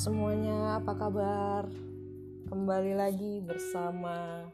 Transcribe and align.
semuanya, 0.00 0.80
apa 0.80 0.96
kabar? 0.96 1.68
Kembali 2.48 2.96
lagi 2.96 3.44
bersama 3.44 4.48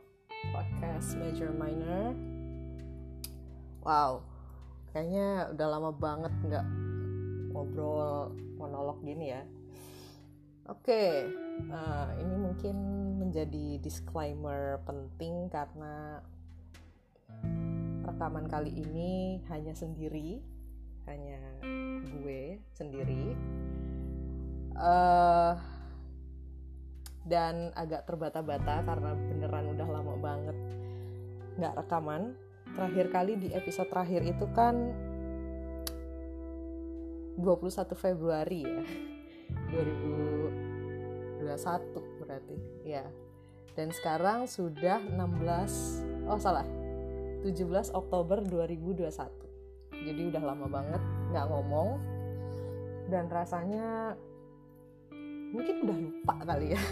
podcast 0.50 1.14
Major 1.22 1.54
Minor. 1.54 2.18
Wow, 3.86 4.26
kayaknya 4.90 5.54
udah 5.54 5.66
lama 5.70 5.94
banget 5.94 6.34
nggak 6.50 6.66
ngobrol 7.54 8.34
monolog 8.58 8.98
gini 9.06 9.38
ya. 9.38 9.46
Oke, 10.66 11.30
uh, 11.70 12.10
ini 12.18 12.34
mungkin 12.42 12.76
menjadi 13.22 13.78
disclaimer 13.78 14.82
penting 14.82 15.46
karena 15.46 16.26
rekaman 18.02 18.50
kali 18.50 18.74
ini 18.82 19.46
hanya 19.46 19.78
sendiri, 19.78 20.42
hanya 21.06 21.38
gue 22.02 22.58
sendiri 22.74 23.38
uh, 24.76 25.52
dan 27.26 27.74
agak 27.74 28.06
terbata-bata 28.06 28.86
karena 28.86 29.10
beneran 29.18 29.74
udah 29.74 29.88
lama 29.90 30.14
banget 30.20 30.56
nggak 31.56 31.74
rekaman. 31.80 32.36
Terakhir 32.76 33.08
kali 33.08 33.40
di 33.40 33.48
episode 33.56 33.88
terakhir 33.88 34.20
itu 34.20 34.44
kan 34.52 34.92
21 37.40 37.96
Februari 37.96 38.62
ya. 38.68 38.84
2021 41.40 41.40
berarti 42.20 42.56
ya. 42.84 43.04
Dan 43.76 43.92
sekarang 43.92 44.44
sudah 44.48 45.00
16 45.00 46.28
oh 46.28 46.40
salah. 46.40 46.68
17 47.44 47.92
Oktober 47.94 48.42
2021 48.42 49.46
jadi 50.04 50.28
udah 50.28 50.42
lama 50.44 50.66
banget 50.68 51.02
nggak 51.32 51.46
ngomong. 51.50 51.98
Dan 53.06 53.30
rasanya 53.30 54.18
mungkin 55.56 55.76
udah 55.88 55.96
lupa 55.96 56.34
kali 56.44 56.76
ya. 56.76 56.82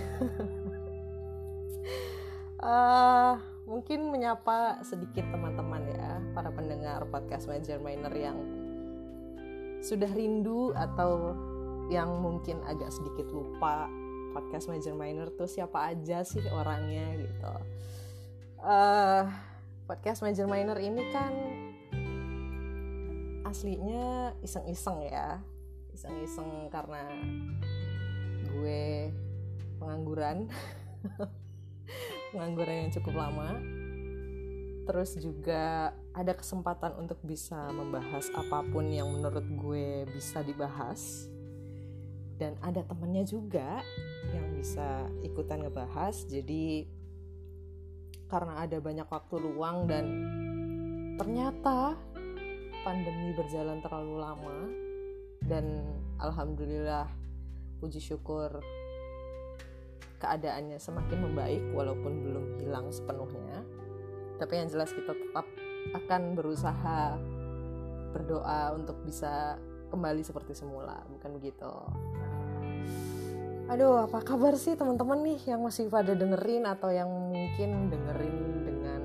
Uh, 2.65 3.37
mungkin 3.71 4.09
menyapa 4.09 4.81
sedikit 4.81 5.29
teman-teman 5.29 5.85
ya 5.93 6.21
para 6.33 6.49
pendengar 6.49 7.05
podcast 7.13 7.45
Major 7.45 7.77
Minor 7.81 8.13
yang 8.17 8.39
sudah 9.85 10.09
rindu 10.17 10.73
atau 10.73 11.37
yang 11.93 12.09
mungkin 12.25 12.65
agak 12.65 12.89
sedikit 12.89 13.29
lupa 13.29 13.85
podcast 14.33 14.73
Major 14.73 14.97
Minor 14.97 15.29
tuh 15.37 15.45
siapa 15.45 15.93
aja 15.93 16.25
sih 16.25 16.41
orangnya 16.49 17.21
gitu. 17.21 17.53
Uh, 18.65 19.29
podcast 19.85 20.25
Major 20.25 20.49
Minor 20.49 20.81
ini 20.81 21.05
kan 21.13 21.33
aslinya 23.45 24.33
iseng-iseng 24.41 25.05
ya. 25.05 25.39
Iseng-iseng 25.95 26.73
karena 26.73 27.07
gue 28.55 29.11
pengangguran. 29.83 30.47
Pengangguran 32.33 32.87
yang 32.87 32.91
cukup 32.95 33.15
lama. 33.19 33.59
Terus 34.85 35.17
juga 35.17 35.95
ada 36.13 36.33
kesempatan 36.37 36.95
untuk 37.01 37.19
bisa 37.25 37.73
membahas 37.73 38.29
apa 38.37 38.63
pun 38.69 38.87
yang 38.91 39.11
menurut 39.11 39.45
gue 39.45 40.07
bisa 40.15 40.45
dibahas. 40.47 41.27
Dan 42.35 42.59
ada 42.63 42.83
temennya 42.83 43.25
juga 43.27 43.81
yang 44.35 44.47
bisa 44.59 45.07
ikutan 45.23 45.63
ngebahas. 45.67 46.27
Jadi 46.27 46.91
karena 48.29 48.67
ada 48.67 48.83
banyak 48.83 49.07
waktu 49.07 49.35
luang 49.39 49.87
dan 49.87 50.05
ternyata 51.15 51.95
pandemi 52.83 53.31
berjalan 53.33 53.79
terlalu 53.79 54.15
lama 54.19 54.59
dan 55.47 55.87
alhamdulillah 56.19 57.07
puji 57.85 58.01
syukur 58.01 58.65
keadaannya 60.25 60.81
semakin 60.81 61.21
membaik 61.21 61.61
walaupun 61.77 62.25
belum 62.25 62.45
hilang 62.65 62.89
sepenuhnya. 62.89 63.61
Tapi 64.41 64.57
yang 64.57 64.73
jelas 64.73 64.89
kita 64.97 65.13
tetap 65.13 65.45
akan 65.93 66.33
berusaha 66.33 67.21
berdoa 68.17 68.73
untuk 68.73 68.97
bisa 69.05 69.61
kembali 69.93 70.25
seperti 70.25 70.57
semula 70.57 71.05
bukan 71.13 71.31
begitu? 71.37 71.73
Aduh 73.69 74.09
apa 74.09 74.25
kabar 74.25 74.57
sih 74.57 74.81
teman-teman 74.81 75.21
nih 75.21 75.41
yang 75.45 75.61
masih 75.61 75.93
pada 75.93 76.17
dengerin 76.17 76.65
atau 76.65 76.89
yang 76.89 77.09
mungkin 77.09 77.93
dengerin 77.93 78.65
dengan 78.65 79.03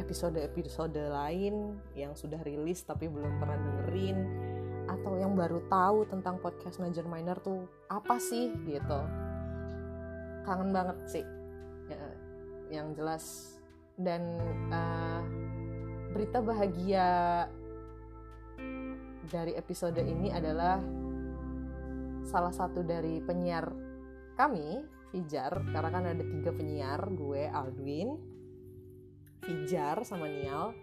episode-episode 0.00 1.12
lain 1.12 1.76
yang 1.92 2.16
sudah 2.16 2.40
rilis 2.40 2.84
tapi 2.88 3.08
belum 3.08 3.36
pernah 3.36 3.60
dengerin 3.60 4.45
atau 4.86 5.18
yang 5.18 5.34
baru 5.34 5.62
tahu 5.66 6.06
tentang 6.06 6.38
podcast 6.38 6.78
major 6.78 7.04
minor 7.06 7.38
tuh 7.42 7.66
apa 7.90 8.16
sih 8.22 8.54
gitu. 8.64 9.00
Kangen 10.46 10.70
banget 10.70 10.98
sih 11.10 11.26
ya, 11.90 12.04
yang 12.70 12.94
jelas. 12.94 13.56
Dan 13.96 14.38
uh, 14.70 15.22
berita 16.12 16.44
bahagia 16.44 17.08
dari 19.26 19.52
episode 19.58 19.98
ini 19.98 20.30
adalah 20.30 20.78
salah 22.26 22.54
satu 22.54 22.82
dari 22.86 23.18
penyiar 23.22 23.66
kami 24.38 24.84
Fijar. 25.10 25.64
Karena 25.72 25.90
kan 25.90 26.04
ada 26.12 26.24
tiga 26.26 26.50
penyiar 26.52 27.00
gue 27.14 27.48
Aldwin 27.48 28.36
Fijar 29.42 30.02
sama 30.02 30.26
Nial. 30.26 30.74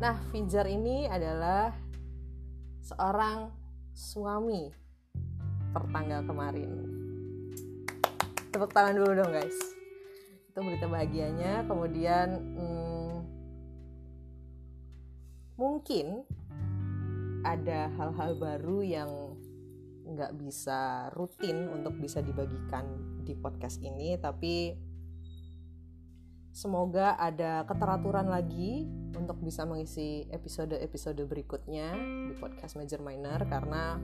Nah 0.00 0.16
Fijar 0.32 0.66
ini 0.66 1.06
adalah 1.06 1.85
seorang 2.86 3.50
suami 3.90 4.70
tertanggal 5.74 6.22
kemarin. 6.22 6.70
Tepuk 8.54 8.70
tangan 8.70 8.94
dulu 8.94 9.10
dong 9.18 9.34
guys. 9.34 9.58
Itu 10.54 10.62
berita 10.62 10.86
bahagianya. 10.86 11.66
Kemudian 11.66 12.28
hmm, 12.38 13.14
mungkin 15.58 16.22
ada 17.42 17.90
hal-hal 17.98 18.38
baru 18.38 18.78
yang 18.86 19.10
nggak 20.06 20.38
bisa 20.38 21.10
rutin 21.18 21.66
untuk 21.66 21.98
bisa 21.98 22.22
dibagikan 22.22 22.86
di 23.26 23.34
podcast 23.34 23.82
ini, 23.82 24.14
tapi 24.14 24.78
semoga 26.56 27.20
ada 27.20 27.68
keteraturan 27.68 28.32
lagi 28.32 28.88
untuk 29.12 29.36
bisa 29.44 29.68
mengisi 29.68 30.24
episode-episode 30.32 31.20
berikutnya 31.28 31.92
di 32.32 32.32
podcast 32.32 32.80
Major 32.80 33.04
Minor 33.04 33.44
karena 33.44 34.00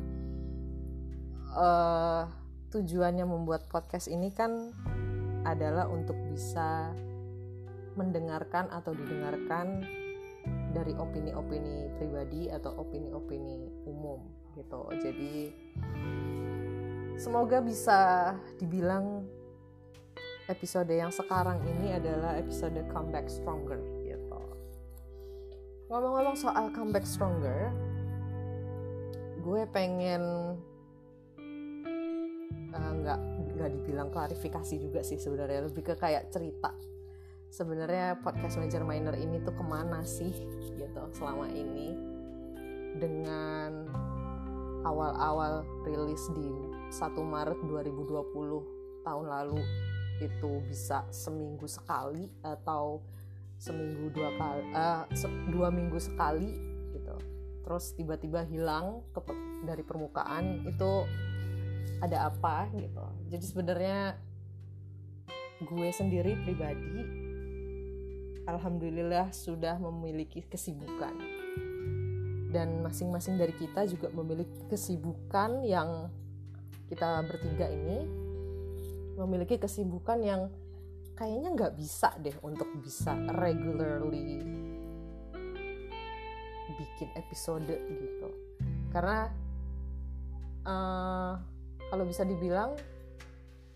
uh, 1.56 2.28
tujuannya 2.68 3.24
membuat 3.24 3.72
podcast 3.72 4.12
ini 4.12 4.28
kan 4.36 4.68
adalah 5.48 5.88
untuk 5.88 6.12
bisa 6.28 6.92
mendengarkan 7.96 8.68
atau 8.68 8.92
didengarkan 8.92 9.88
dari 10.76 10.92
opini-opini 10.92 11.88
pribadi 11.96 12.52
atau 12.52 12.76
opini-opini 12.84 13.88
umum 13.88 14.28
gitu. 14.60 14.92
Jadi 15.00 15.56
semoga 17.16 17.64
bisa 17.64 18.32
dibilang 18.60 19.24
episode 20.50 20.90
yang 20.90 21.14
sekarang 21.14 21.62
ini 21.66 21.94
adalah 21.94 22.34
episode 22.38 22.74
comeback 22.90 23.30
stronger 23.30 23.78
ngomong-ngomong 25.92 26.32
soal 26.40 26.72
comeback 26.72 27.04
stronger 27.04 27.68
gue 29.44 29.62
pengen 29.68 30.56
eh, 32.72 32.92
nggak 32.96 33.20
uh, 33.20 33.52
nggak 33.52 33.70
dibilang 33.76 34.08
klarifikasi 34.08 34.80
juga 34.80 35.04
sih 35.04 35.20
sebenarnya. 35.20 35.68
Lebih 35.68 35.92
ke 35.92 35.94
kayak 35.98 36.32
cerita. 36.32 36.72
Sebenarnya 37.52 38.16
podcast 38.24 38.56
major 38.56 38.80
minor 38.86 39.12
ini 39.12 39.42
tuh 39.44 39.52
ke 39.52 39.60
mana 39.66 40.00
sih 40.08 40.32
gitu 40.78 41.02
selama 41.12 41.50
ini? 41.52 41.92
Dengan 42.96 43.92
awal-awal 44.88 45.66
rilis 45.84 46.24
di 46.32 46.48
1 46.88 47.12
Maret 47.20 47.60
2020 47.68 49.04
tahun 49.04 49.26
lalu 49.28 49.60
itu 50.20 50.60
bisa 50.68 51.06
seminggu 51.08 51.64
sekali 51.64 52.28
atau 52.42 53.00
seminggu 53.62 54.10
dua 54.10 54.30
kali 54.34 54.62
uh, 54.74 55.06
se 55.14 55.30
dua 55.54 55.70
minggu 55.70 55.96
sekali 56.02 56.50
gitu. 56.92 57.16
Terus 57.62 57.94
tiba-tiba 57.94 58.42
hilang 58.42 59.06
ke 59.14 59.22
dari 59.62 59.86
permukaan 59.86 60.66
itu 60.66 61.06
ada 62.02 62.26
apa 62.26 62.66
gitu. 62.74 63.06
Jadi 63.30 63.44
sebenarnya 63.46 64.18
gue 65.62 65.88
sendiri 65.94 66.34
pribadi 66.42 66.98
alhamdulillah 68.50 69.30
sudah 69.30 69.78
memiliki 69.78 70.42
kesibukan. 70.50 71.14
Dan 72.52 72.84
masing-masing 72.84 73.40
dari 73.40 73.54
kita 73.56 73.88
juga 73.88 74.12
memiliki 74.12 74.66
kesibukan 74.68 75.64
yang 75.64 76.12
kita 76.92 77.24
bertiga 77.24 77.72
ini 77.72 78.21
memiliki 79.16 79.60
kesibukan 79.60 80.18
yang 80.22 80.42
kayaknya 81.12 81.52
nggak 81.52 81.74
bisa 81.76 82.10
deh 82.18 82.34
untuk 82.40 82.66
bisa 82.80 83.12
regularly 83.36 84.40
bikin 86.72 87.08
episode 87.14 87.68
gitu. 87.68 88.28
Karena 88.90 89.28
uh, 90.64 91.32
kalau 91.92 92.04
bisa 92.08 92.24
dibilang 92.24 92.74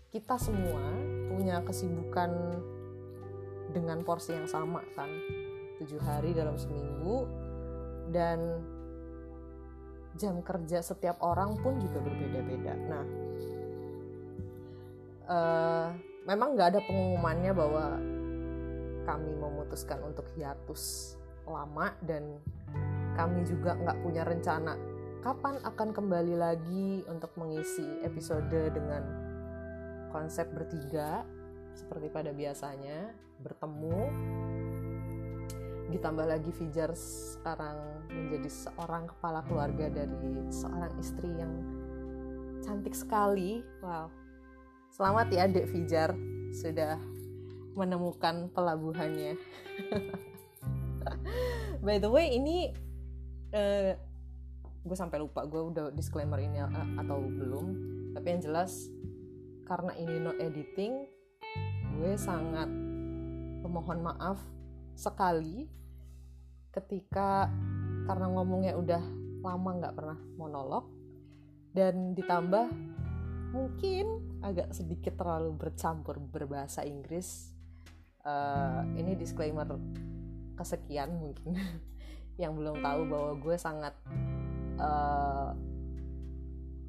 kita 0.09 0.39
semua 0.41 0.81
punya 1.29 1.61
kesibukan 1.61 2.31
dengan 3.71 4.01
porsi 4.01 4.33
yang 4.33 4.49
sama 4.49 4.81
kan. 4.97 5.09
Tujuh 5.77 6.01
hari 6.01 6.33
dalam 6.33 6.57
seminggu 6.57 7.29
dan 8.09 8.65
jam 10.17 10.41
kerja 10.41 10.81
setiap 10.81 11.21
orang 11.21 11.61
pun 11.61 11.77
juga 11.77 12.01
berbeda-beda. 12.01 12.73
Nah 12.73 13.05
uh, 15.27 15.91
memang 16.25 16.55
nggak 16.55 16.75
ada 16.75 16.81
pengumumannya 16.83 17.51
bahwa 17.53 17.85
kami 19.07 19.31
memutuskan 19.39 20.03
untuk 20.03 20.27
hiatus 20.35 21.15
lama 21.47 21.95
dan 22.03 22.43
kami 23.15 23.47
juga 23.47 23.79
nggak 23.79 23.97
punya 24.03 24.27
rencana 24.27 24.75
kapan 25.23 25.55
akan 25.63 25.89
kembali 25.95 26.35
lagi 26.35 27.07
untuk 27.07 27.31
mengisi 27.39 27.87
episode 28.03 28.51
dengan 28.51 29.03
konsep 30.11 30.51
bertiga 30.51 31.23
seperti 31.71 32.11
pada 32.11 32.35
biasanya 32.35 33.15
bertemu 33.39 33.99
ditambah 35.87 36.27
lagi 36.27 36.51
Fijar 36.51 36.91
sekarang 36.99 37.79
menjadi 38.11 38.51
seorang 38.51 39.07
kepala 39.07 39.39
keluarga 39.47 39.87
dari 39.87 40.51
seorang 40.51 40.91
istri 40.99 41.31
yang 41.31 41.63
cantik 42.59 42.91
sekali. 42.91 43.63
Wow 43.79 44.26
selamat 44.97 45.29
ya 45.29 45.45
adik 45.45 45.69
Fijar 45.69 46.17
sudah 46.49 46.97
menemukan 47.77 48.49
pelabuhannya. 48.49 49.37
By 51.85 52.01
the 52.01 52.09
way 52.09 52.33
ini 52.33 52.73
uh, 53.53 53.93
gue 54.81 54.97
sampai 54.97 55.21
lupa 55.21 55.45
gue 55.45 55.61
udah 55.61 55.93
disclaimer 55.93 56.41
ini 56.41 56.65
uh, 56.65 56.97
atau 56.97 57.21
belum. 57.29 57.65
Tapi 58.17 58.25
yang 58.25 58.41
jelas 58.41 58.89
karena 59.69 59.93
ini 60.01 60.17
no 60.17 60.33
editing 60.41 61.05
gue 61.93 62.17
sangat 62.17 62.65
memohon 63.61 64.01
maaf 64.01 64.41
sekali 64.97 65.69
ketika 66.73 67.53
karena 68.09 68.33
ngomongnya 68.33 68.73
udah 68.73 69.03
lama 69.45 69.69
nggak 69.77 69.93
pernah 69.93 70.17
monolog 70.41 70.89
dan 71.77 72.17
ditambah 72.17 72.65
mungkin 73.53 74.26
agak 74.41 74.73
sedikit 74.73 75.17
terlalu 75.17 75.55
bercampur 75.57 76.21
berbahasa 76.21 76.85
Inggris. 76.85 77.53
Uh, 78.27 78.83
ini 78.99 79.15
disclaimer 79.15 79.63
kesekian 80.59 81.15
mungkin 81.15 81.55
yang 82.41 82.53
belum 82.53 82.83
tahu 82.83 83.01
bahwa 83.07 83.31
gue 83.39 83.55
sangat 83.55 83.95
uh, 84.77 85.55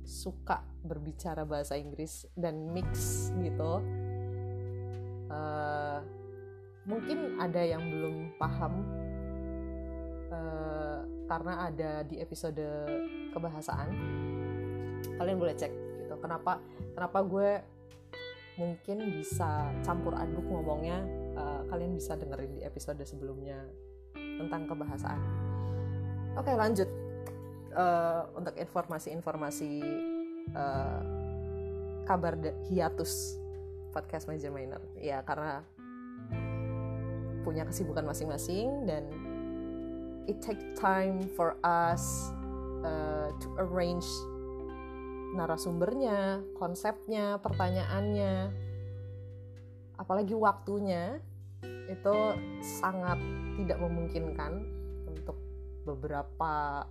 suka 0.03 0.65
berbicara 0.83 1.45
bahasa 1.45 1.77
Inggris 1.79 2.27
dan 2.35 2.73
mix 2.75 3.29
gitu. 3.39 3.81
Uh, 5.29 6.01
mungkin 6.89 7.37
ada 7.37 7.61
yang 7.61 7.85
belum 7.85 8.33
paham 8.41 8.81
uh, 10.33 11.05
karena 11.29 11.69
ada 11.69 12.01
di 12.01 12.17
episode 12.17 12.65
kebahasaan 13.37 13.93
kalian 15.21 15.37
boleh 15.37 15.53
cek 15.53 15.88
kenapa 16.19 16.63
kenapa 16.95 17.19
gue 17.25 17.51
mungkin 18.59 18.99
bisa 19.15 19.71
campur 19.87 20.19
aduk 20.19 20.43
ngomongnya 20.51 21.07
uh, 21.39 21.63
kalian 21.71 21.95
bisa 21.95 22.19
dengerin 22.19 22.59
di 22.59 22.63
episode 22.67 22.99
sebelumnya 23.07 23.63
tentang 24.15 24.67
kebahasaan. 24.67 25.23
Oke 26.39 26.55
lanjut. 26.55 26.91
Uh, 27.69 28.27
untuk 28.35 28.57
informasi-informasi 28.59 29.79
uh, 30.57 31.01
kabar 32.09 32.35
hiatus 32.67 33.39
podcast 33.95 34.27
Major 34.27 34.51
Minor. 34.51 34.83
Ya 34.99 35.23
karena 35.23 35.63
punya 37.47 37.63
kesibukan 37.63 38.03
masing-masing 38.03 38.89
dan 38.89 39.07
it 40.27 40.43
take 40.43 40.61
time 40.75 41.25
for 41.39 41.57
us 41.65 42.35
uh, 42.85 43.31
to 43.41 43.49
arrange 43.57 44.07
narasumbernya, 45.39 46.43
konsepnya, 46.59 47.39
pertanyaannya, 47.39 48.51
apalagi 49.95 50.35
waktunya 50.35 51.23
itu 51.87 52.17
sangat 52.83 53.23
tidak 53.55 53.79
memungkinkan 53.79 54.67
untuk 55.07 55.39
beberapa 55.87 56.83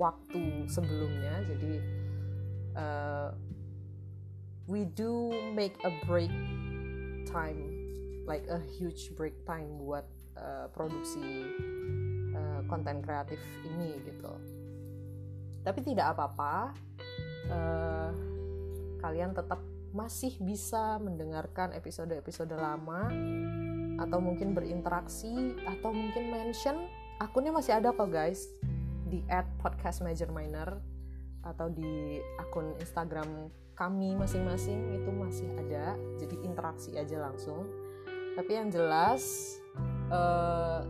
waktu 0.00 0.64
sebelumnya. 0.72 1.44
Jadi 1.44 1.72
uh, 2.80 3.28
we 4.64 4.88
do 4.96 5.28
make 5.52 5.76
a 5.84 5.92
break 6.08 6.32
time 7.28 7.60
like 8.24 8.48
a 8.48 8.60
huge 8.80 9.12
break 9.12 9.36
time 9.44 9.68
buat 9.76 10.08
uh, 10.40 10.72
produksi 10.72 11.44
uh, 12.32 12.64
konten 12.64 13.04
kreatif 13.04 13.36
ini 13.68 14.00
gitu 14.08 14.32
tapi 15.64 15.80
tidak 15.80 16.12
apa-apa 16.14 16.76
uh, 17.50 18.10
kalian 19.00 19.36
tetap 19.36 19.60
masih 19.94 20.34
bisa 20.42 20.98
mendengarkan 20.98 21.70
episode-episode 21.70 22.50
lama 22.58 23.14
atau 24.02 24.18
mungkin 24.18 24.50
berinteraksi 24.50 25.54
atau 25.62 25.94
mungkin 25.94 26.34
mention 26.34 26.90
akunnya 27.22 27.54
masih 27.54 27.78
ada 27.78 27.94
kok 27.94 28.10
guys. 28.10 28.50
Di 29.06 29.22
at 29.30 29.46
podcast 29.62 30.02
major 30.02 30.32
minor 30.34 30.82
atau 31.44 31.70
di 31.70 32.18
akun 32.40 32.74
Instagram 32.80 33.52
kami 33.78 34.18
masing-masing 34.18 34.98
itu 34.98 35.10
masih 35.14 35.48
ada. 35.58 35.94
Jadi 36.18 36.42
interaksi 36.42 36.98
aja 36.98 37.22
langsung. 37.22 37.66
Tapi 38.34 38.50
yang 38.50 38.74
jelas 38.74 39.54
uh, 40.10 40.82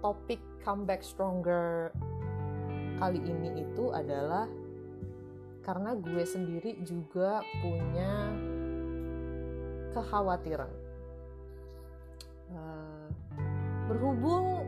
topik 0.00 0.40
comeback 0.64 1.04
stronger 1.04 1.92
kali 3.00 3.24
ini 3.24 3.64
itu 3.64 3.88
adalah 3.96 4.44
karena 5.64 5.96
gue 5.96 6.24
sendiri 6.24 6.76
juga 6.84 7.40
punya 7.64 8.36
kekhawatiran. 9.96 10.72
Uh, 12.50 13.06
berhubung 13.88 14.62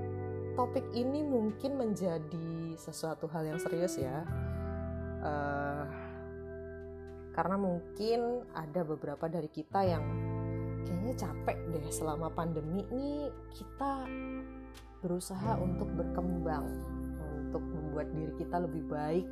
topik 0.55 0.85
ini 0.95 1.23
mungkin 1.23 1.79
menjadi 1.79 2.77
sesuatu 2.77 3.27
hal 3.31 3.43
yang 3.49 3.59
serius 3.59 3.99
ya 3.99 4.23
uh, 5.25 5.85
karena 7.33 7.57
mungkin 7.57 8.45
ada 8.53 8.85
beberapa 8.85 9.25
dari 9.27 9.49
kita 9.49 9.81
yang 9.83 10.05
kayaknya 10.85 11.15
capek 11.17 11.59
deh 11.73 11.87
selama 11.89 12.29
pandemi 12.31 12.85
ini 12.93 13.33
kita 13.57 14.05
berusaha 15.01 15.59
untuk 15.59 15.89
berkembang 15.97 16.92
untuk 17.52 17.68
membuat 17.68 18.09
diri 18.16 18.32
kita 18.40 18.64
lebih 18.64 18.88
baik 18.88 19.28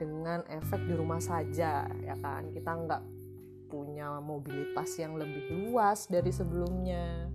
dengan 0.00 0.40
efek 0.48 0.80
di 0.88 0.96
rumah 0.96 1.20
saja 1.20 1.84
ya 2.00 2.16
kan? 2.24 2.48
Kita 2.56 2.72
nggak 2.72 3.02
punya 3.68 4.16
mobilitas 4.24 4.96
yang 4.96 5.20
lebih 5.20 5.52
luas 5.52 6.08
dari 6.08 6.32
sebelumnya 6.32 7.28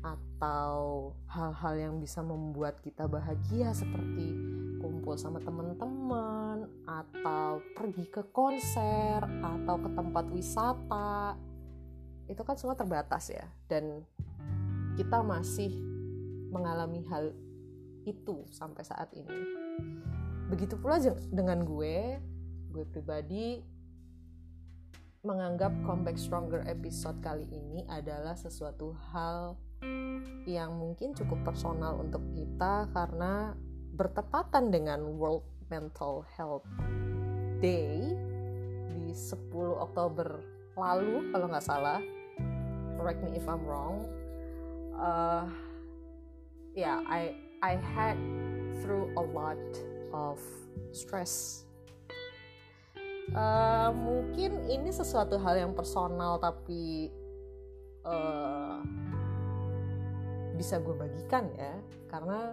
atau 0.00 1.12
hal-hal 1.28 1.74
yang 1.76 1.94
bisa 2.00 2.24
membuat 2.24 2.80
kita 2.80 3.04
bahagia 3.04 3.76
seperti 3.76 4.32
kumpul 4.80 5.16
sama 5.16 5.40
teman-teman 5.40 6.68
atau 6.88 7.60
pergi 7.72 8.04
ke 8.08 8.24
konser 8.32 9.20
atau 9.44 9.76
ke 9.76 9.88
tempat 9.92 10.24
wisata. 10.32 11.36
Itu 12.28 12.40
kan 12.44 12.56
semua 12.56 12.76
terbatas 12.76 13.28
ya. 13.28 13.44
Dan 13.68 14.04
kita 14.96 15.20
masih 15.20 15.72
mengalami 16.52 17.04
hal 17.08 17.32
itu 18.04 18.44
sampai 18.52 18.84
saat 18.84 19.10
ini. 19.16 19.38
Begitu 20.52 20.76
pula 20.78 21.00
dengan 21.32 21.64
gue 21.64 22.20
gue 22.74 22.84
pribadi 22.90 23.62
menganggap 25.24 25.72
comeback 25.86 26.18
stronger 26.20 26.66
episode 26.68 27.16
kali 27.24 27.48
ini 27.48 27.86
adalah 27.88 28.36
sesuatu 28.36 28.92
hal 29.14 29.56
yang 30.44 30.76
mungkin 30.76 31.16
cukup 31.16 31.40
personal 31.48 31.96
untuk 32.02 32.20
kita 32.36 32.90
karena 32.92 33.56
bertepatan 33.94 34.68
dengan 34.68 35.00
World 35.16 35.46
Mental 35.72 36.26
Health 36.36 36.66
Day 37.62 38.12
di 38.90 39.14
10 39.14 39.54
Oktober 39.80 40.42
lalu 40.74 41.30
kalau 41.32 41.46
nggak 41.48 41.64
salah. 41.64 42.02
Correct 43.00 43.22
me 43.24 43.38
if 43.38 43.46
I'm 43.48 43.64
wrong. 43.64 44.04
Uh, 44.94 45.48
yeah 46.74 47.00
I 47.06 47.43
I 47.64 47.80
had 47.96 48.20
through 48.84 49.08
a 49.16 49.24
lot 49.24 49.56
of 50.12 50.36
stress. 50.92 51.64
Uh, 53.32 53.88
mungkin 53.96 54.68
ini 54.68 54.92
sesuatu 54.92 55.40
hal 55.40 55.56
yang 55.56 55.72
personal 55.72 56.36
tapi 56.36 57.08
uh, 58.04 58.84
bisa 60.60 60.76
gue 60.76 60.92
bagikan 60.92 61.48
ya. 61.56 61.72
Karena 62.12 62.52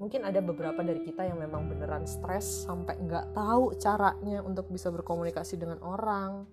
mungkin 0.00 0.24
ada 0.24 0.40
beberapa 0.40 0.80
dari 0.80 1.04
kita 1.04 1.28
yang 1.28 1.44
memang 1.44 1.68
beneran 1.68 2.08
stres 2.08 2.64
sampai 2.64 2.96
nggak 3.04 3.36
tahu 3.36 3.76
caranya 3.76 4.40
untuk 4.40 4.72
bisa 4.72 4.88
berkomunikasi 4.88 5.60
dengan 5.60 5.76
orang 5.84 6.48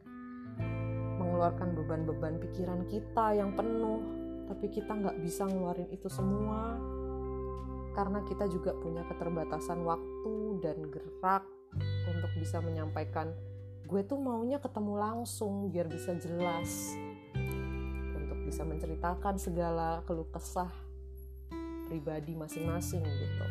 mengeluarkan 1.15 1.77
beban-beban 1.77 2.41
pikiran 2.41 2.83
kita 2.89 3.37
yang 3.37 3.53
penuh 3.53 4.01
tapi 4.49 4.65
kita 4.73 4.97
nggak 4.97 5.21
bisa 5.21 5.45
ngeluarin 5.45 5.89
itu 5.93 6.09
semua 6.09 6.73
karena 7.95 8.19
kita 8.27 8.51
juga 8.51 8.75
punya 8.75 9.07
keterbatasan 9.07 9.81
waktu 9.87 10.59
dan 10.59 10.91
gerak 10.91 11.47
untuk 12.11 12.31
bisa 12.37 12.59
menyampaikan 12.59 13.31
gue 13.85 14.01
tuh 14.03 14.19
maunya 14.19 14.59
ketemu 14.59 14.93
langsung 14.99 15.71
biar 15.71 15.87
bisa 15.87 16.11
jelas 16.19 16.97
untuk 18.17 18.37
bisa 18.43 18.67
menceritakan 18.67 19.39
segala 19.39 20.03
keluh 20.03 20.27
kesah 20.27 20.69
pribadi 21.85 22.33
masing-masing 22.33 23.05
gitu. 23.05 23.45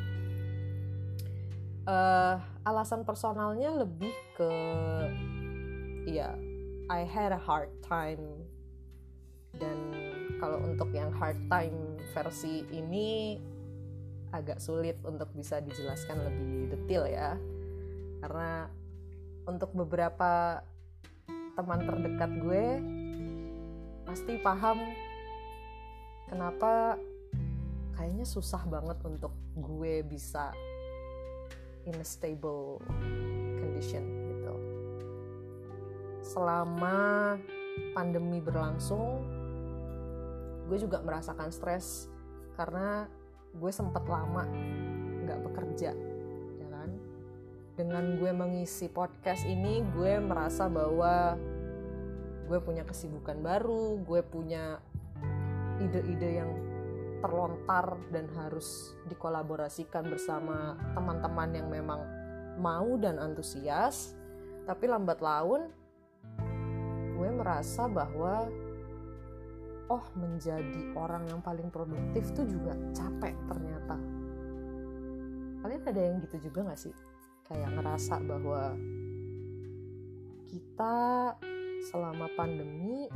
Uh, 1.85 2.41
alasan 2.67 3.05
personalnya 3.07 3.71
lebih 3.85 4.13
ke 4.35 4.51
ya 6.09 6.33
I 6.91 7.05
had 7.05 7.31
a 7.31 7.39
hard 7.39 7.71
time 7.85 8.25
dan 9.55 9.77
kalau 10.43 10.59
untuk 10.65 10.91
yang 10.91 11.15
hard 11.15 11.39
time 11.47 11.95
versi 12.17 12.65
ini 12.73 13.39
agak 14.35 14.59
sulit 14.59 14.99
untuk 15.07 15.31
bisa 15.31 15.63
dijelaskan 15.63 16.27
lebih 16.27 16.75
detail 16.75 17.07
ya. 17.07 17.39
Karena 18.19 18.67
untuk 19.47 19.71
beberapa 19.71 20.59
teman 21.55 21.87
terdekat 21.87 22.31
gue 22.43 22.67
pasti 24.03 24.35
paham 24.43 24.83
kenapa 26.27 26.99
kayaknya 27.95 28.27
susah 28.27 28.67
banget 28.67 28.99
untuk 29.07 29.31
gue 29.55 30.03
bisa 30.03 30.51
in 31.87 31.95
a 31.95 32.07
stable 32.07 32.83
condition 33.63 34.03
gitu. 34.35 34.55
Selama 36.27 37.39
pandemi 37.95 38.43
berlangsung 38.43 39.23
gue 40.67 40.79
juga 40.81 41.05
merasakan 41.05 41.53
stres 41.53 42.09
karena 42.57 43.07
gue 43.55 43.71
sempat 43.73 44.05
lama 44.07 44.45
nggak 45.25 45.41
bekerja 45.51 45.91
ya 46.59 46.67
kan? 46.69 46.91
Dengan 47.75 48.19
gue 48.19 48.31
mengisi 48.35 48.91
podcast 48.91 49.47
ini 49.47 49.83
gue 49.95 50.19
merasa 50.21 50.67
bahwa 50.67 51.39
gue 52.45 52.59
punya 52.61 52.85
kesibukan 52.85 53.41
baru 53.41 53.99
gue 54.05 54.21
punya 54.21 54.79
ide-ide 55.81 56.31
yang 56.45 56.53
terlontar 57.25 57.97
dan 58.13 58.29
harus 58.37 58.93
dikolaborasikan 59.09 60.05
bersama 60.13 60.77
teman-teman 60.93 61.51
yang 61.57 61.69
memang 61.73 62.05
mau 62.61 63.01
dan 63.01 63.17
antusias. 63.17 64.13
Tapi 64.69 64.85
lambat 64.85 65.25
laun 65.25 65.73
gue 67.15 67.31
merasa 67.33 67.89
bahwa 67.89 68.53
oh 69.93 70.05
menjadi 70.17 70.97
orang 70.97 71.29
yang 71.29 71.41
paling 71.45 71.69
produktif 71.69 72.33
tuh 72.33 72.49
juga 72.49 72.73
capek 72.97 73.35
ternyata. 73.45 73.97
Kalian 75.65 75.83
ada 75.85 76.01
yang 76.01 76.17
gitu 76.25 76.49
juga 76.49 76.73
gak 76.73 76.81
sih? 76.81 76.95
Kayak 77.45 77.77
ngerasa 77.77 78.21
bahwa 78.25 78.73
kita 80.49 80.97
selama 81.91 82.27
pandemi 82.37 83.09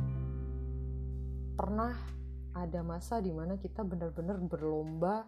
pernah 1.57 1.97
ada 2.53 2.81
masa 2.85 3.21
di 3.21 3.33
mana 3.33 3.57
kita 3.57 3.81
benar-benar 3.81 4.37
berlomba 4.41 5.25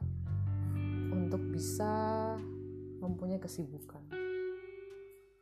untuk 1.12 1.42
bisa 1.54 2.36
mempunyai 3.02 3.42
kesibukan 3.42 4.02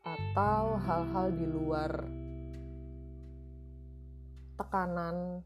atau 0.03 0.79
hal-hal 0.79 1.27
di 1.36 1.46
luar 1.46 1.91
tekanan 4.56 5.44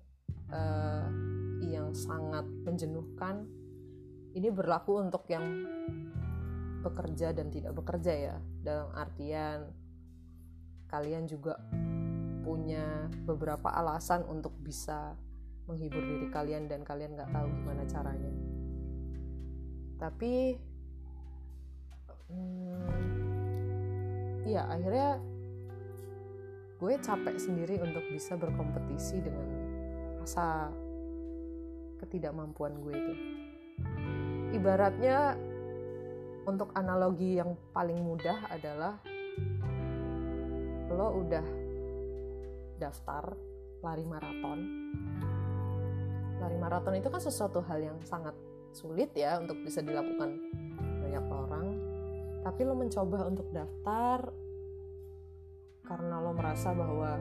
uh, 0.54 1.10
yang 1.66 1.90
sangat 1.98 2.46
menjenuhkan. 2.46 3.50
Ini 4.34 4.50
berlaku 4.50 5.02
untuk 5.02 5.26
yang 5.30 5.46
bekerja 6.82 7.34
dan 7.34 7.50
tidak 7.50 7.74
bekerja 7.74 8.14
ya. 8.14 8.36
Dalam 8.62 8.90
artian 8.94 9.70
kalian 10.90 11.26
juga 11.26 11.58
punya 12.44 13.10
beberapa 13.26 13.72
alasan 13.72 14.28
untuk 14.30 14.54
bisa 14.62 15.16
menghibur 15.66 16.04
diri 16.04 16.28
kalian 16.28 16.68
dan 16.68 16.84
kalian 16.84 17.16
nggak 17.16 17.32
tahu 17.32 17.48
gimana 17.50 17.84
caranya. 17.88 18.34
Tapi 19.96 20.60
hmm, 22.28 23.14
ya 24.44 24.68
akhirnya 24.68 25.24
gue 26.84 26.94
capek 27.00 27.40
sendiri 27.40 27.80
untuk 27.80 28.04
bisa 28.12 28.36
berkompetisi 28.36 29.24
dengan 29.24 29.63
rasa 30.24 30.72
ketidakmampuan 32.00 32.80
gue 32.80 32.96
itu. 32.96 33.14
Ibaratnya 34.56 35.36
untuk 36.48 36.72
analogi 36.80 37.44
yang 37.44 37.60
paling 37.76 38.00
mudah 38.00 38.48
adalah 38.48 39.04
lo 40.88 41.20
udah 41.20 41.44
daftar 42.80 43.36
lari 43.84 44.08
maraton. 44.08 44.60
Lari 46.40 46.56
maraton 46.56 46.96
itu 46.96 47.12
kan 47.12 47.20
sesuatu 47.20 47.60
hal 47.68 47.84
yang 47.84 48.00
sangat 48.08 48.36
sulit 48.72 49.12
ya 49.12 49.44
untuk 49.44 49.60
bisa 49.60 49.84
dilakukan 49.84 50.40
banyak 51.04 51.26
orang. 51.28 51.68
Tapi 52.48 52.62
lo 52.64 52.80
mencoba 52.80 53.28
untuk 53.28 53.52
daftar 53.52 54.32
karena 55.84 56.16
lo 56.24 56.32
merasa 56.32 56.72
bahwa 56.72 57.20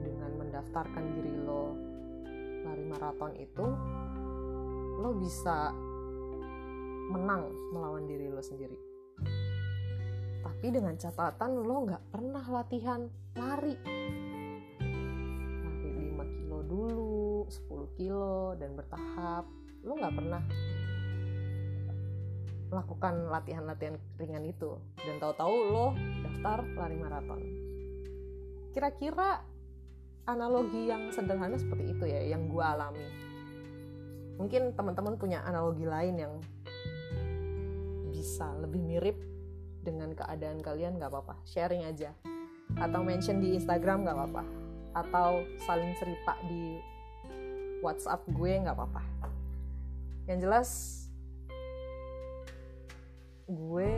dengan 0.00 0.30
mendaftarkan 0.40 1.04
diri 1.14 1.34
lo 1.44 1.76
lari 2.64 2.84
maraton 2.88 3.32
itu 3.36 3.66
lo 5.00 5.10
bisa 5.16 5.72
menang 7.10 7.50
melawan 7.72 8.04
diri 8.06 8.28
lo 8.28 8.44
sendiri. 8.44 8.78
Tapi 10.40 10.66
dengan 10.72 10.94
catatan 10.96 11.60
lo 11.60 11.76
nggak 11.88 12.04
pernah 12.12 12.44
latihan 12.48 13.08
lari. 13.36 13.74
Lari 15.64 15.90
5 16.16 16.36
kilo 16.36 16.58
dulu 16.64 17.48
10 17.48 17.96
kilo 17.96 18.54
dan 18.60 18.76
bertahap. 18.76 19.44
Lu 19.82 19.96
nggak 19.96 20.14
pernah 20.14 20.42
melakukan 22.70 23.14
latihan-latihan 23.32 23.96
ringan 24.20 24.44
itu. 24.46 24.78
Dan 25.00 25.18
tahu-tahu 25.18 25.56
lo 25.72 25.86
daftar 26.22 26.62
lari 26.76 26.96
maraton. 27.00 27.40
Kira-kira 28.70 29.42
analogi 30.28 30.90
yang 30.90 31.08
sederhana 31.14 31.56
seperti 31.56 31.96
itu 31.96 32.04
ya 32.04 32.20
yang 32.36 32.48
gue 32.50 32.64
alami. 32.64 33.06
Mungkin 34.40 34.72
teman-teman 34.72 35.20
punya 35.20 35.44
analogi 35.44 35.84
lain 35.84 36.16
yang 36.16 36.34
bisa 38.08 38.48
lebih 38.60 38.80
mirip 38.80 39.16
dengan 39.80 40.12
keadaan 40.12 40.60
kalian 40.60 40.96
nggak 41.00 41.12
apa-apa. 41.12 41.40
Sharing 41.48 41.88
aja. 41.88 42.12
Atau 42.76 43.04
mention 43.04 43.40
di 43.40 43.56
Instagram 43.56 44.04
nggak 44.04 44.16
apa-apa. 44.16 44.44
Atau 44.96 45.44
saling 45.64 45.92
cerita 45.96 46.36
di 46.48 46.80
WhatsApp 47.80 48.24
gue 48.32 48.52
nggak 48.64 48.76
apa-apa. 48.76 49.02
Yang 50.28 50.38
jelas 50.44 50.70
gue 53.50 53.90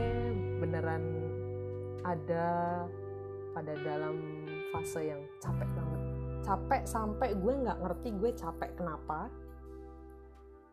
beneran 0.64 1.05
ada 2.02 2.83
pada 3.52 3.75
dalam 3.85 4.17
fase 4.73 5.12
yang 5.12 5.21
capek 5.45 5.69
banget 5.76 5.91
capek 6.42 6.82
sampai 6.87 7.34
gue 7.38 7.54
nggak 7.62 7.78
ngerti 7.82 8.08
gue 8.18 8.30
capek 8.34 8.70
kenapa. 8.76 9.30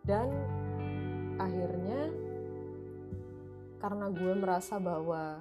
Dan 0.03 0.27
akhirnya 1.39 2.11
karena 3.79 4.11
gue 4.11 4.33
merasa 4.35 4.75
bahwa 4.75 5.39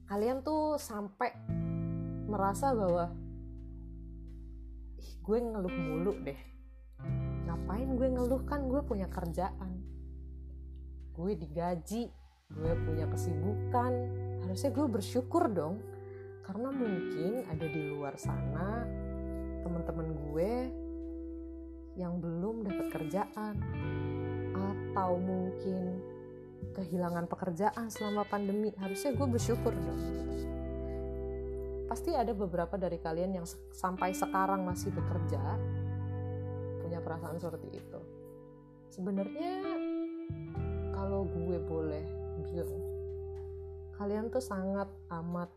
Kalian 0.06 0.46
tuh 0.46 0.78
sampai 0.78 1.34
merasa 2.30 2.70
bahwa 2.78 3.10
ih 5.02 5.12
gue 5.18 5.38
ngeluh 5.42 5.74
mulu 5.74 6.14
deh. 6.22 6.38
Ngapain 7.50 7.90
gue 7.98 8.06
ngeluh? 8.06 8.46
Kan 8.46 8.70
gue 8.70 8.86
punya 8.86 9.10
kerjaan. 9.10 9.82
Gue 11.18 11.34
digaji 11.34 12.14
gue 12.54 12.74
punya 12.86 13.10
kesibukan. 13.10 13.92
Harusnya 14.46 14.70
gue 14.70 14.86
bersyukur 14.86 15.50
dong 15.50 15.82
karena 16.50 16.74
mungkin 16.74 17.46
ada 17.46 17.66
di 17.70 17.82
luar 17.94 18.18
sana 18.18 18.82
teman-teman 19.62 20.18
gue 20.18 20.52
yang 21.94 22.18
belum 22.18 22.66
dapat 22.66 22.90
kerjaan 22.90 23.54
atau 24.58 25.22
mungkin 25.22 26.02
kehilangan 26.74 27.30
pekerjaan 27.30 27.94
selama 27.94 28.26
pandemi. 28.26 28.74
Harusnya 28.82 29.14
gue 29.14 29.28
bersyukur 29.30 29.78
dong. 29.78 30.02
Pasti 31.86 32.18
ada 32.18 32.34
beberapa 32.34 32.82
dari 32.82 32.98
kalian 32.98 33.38
yang 33.38 33.46
sampai 33.70 34.18
sekarang 34.18 34.66
masih 34.66 34.90
bekerja 34.90 35.42
punya 36.82 36.98
perasaan 36.98 37.38
seperti 37.38 37.78
itu. 37.78 38.02
Sebenarnya 38.90 39.54
kalau 40.98 41.30
gue 41.30 41.62
boleh 41.62 42.06
bilang 42.42 42.82
kalian 44.02 44.34
tuh 44.34 44.42
sangat 44.42 44.90
amat 45.14 45.54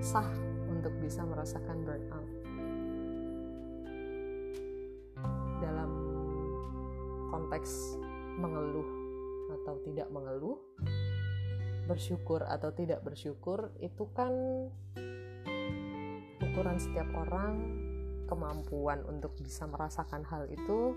sah 0.00 0.26
untuk 0.72 0.96
bisa 0.96 1.20
merasakan 1.28 1.84
burnout. 1.84 2.28
Dalam 5.60 5.90
konteks 7.28 8.00
mengeluh 8.40 8.88
atau 9.60 9.76
tidak 9.84 10.08
mengeluh, 10.08 10.56
bersyukur 11.84 12.40
atau 12.48 12.72
tidak 12.72 13.04
bersyukur 13.04 13.76
itu 13.84 14.08
kan 14.16 14.32
ukuran 16.40 16.80
setiap 16.80 17.08
orang 17.12 17.60
kemampuan 18.24 19.04
untuk 19.04 19.36
bisa 19.36 19.68
merasakan 19.68 20.24
hal 20.24 20.48
itu 20.48 20.96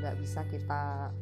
nggak 0.00 0.16
bisa 0.22 0.40
kita 0.48 1.12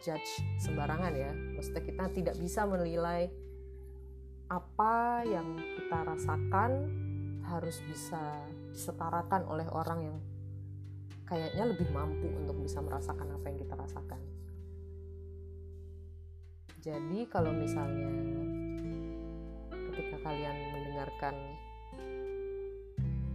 judge 0.00 0.42
sembarangan 0.62 1.12
ya 1.14 1.30
maksudnya 1.56 1.82
kita 1.82 2.04
tidak 2.14 2.34
bisa 2.38 2.64
menilai 2.64 3.30
apa 4.48 5.28
yang 5.28 5.60
kita 5.60 5.98
rasakan 6.08 6.70
harus 7.44 7.80
bisa 7.84 8.20
disetarakan 8.72 9.44
oleh 9.44 9.68
orang 9.68 10.00
yang 10.04 10.16
kayaknya 11.28 11.64
lebih 11.68 11.88
mampu 11.92 12.28
untuk 12.32 12.56
bisa 12.64 12.80
merasakan 12.80 13.36
apa 13.36 13.44
yang 13.52 13.58
kita 13.60 13.74
rasakan. 13.76 14.20
Jadi 16.80 17.28
kalau 17.28 17.52
misalnya 17.52 18.08
ketika 19.92 20.16
kalian 20.24 20.56
mendengarkan 20.72 21.36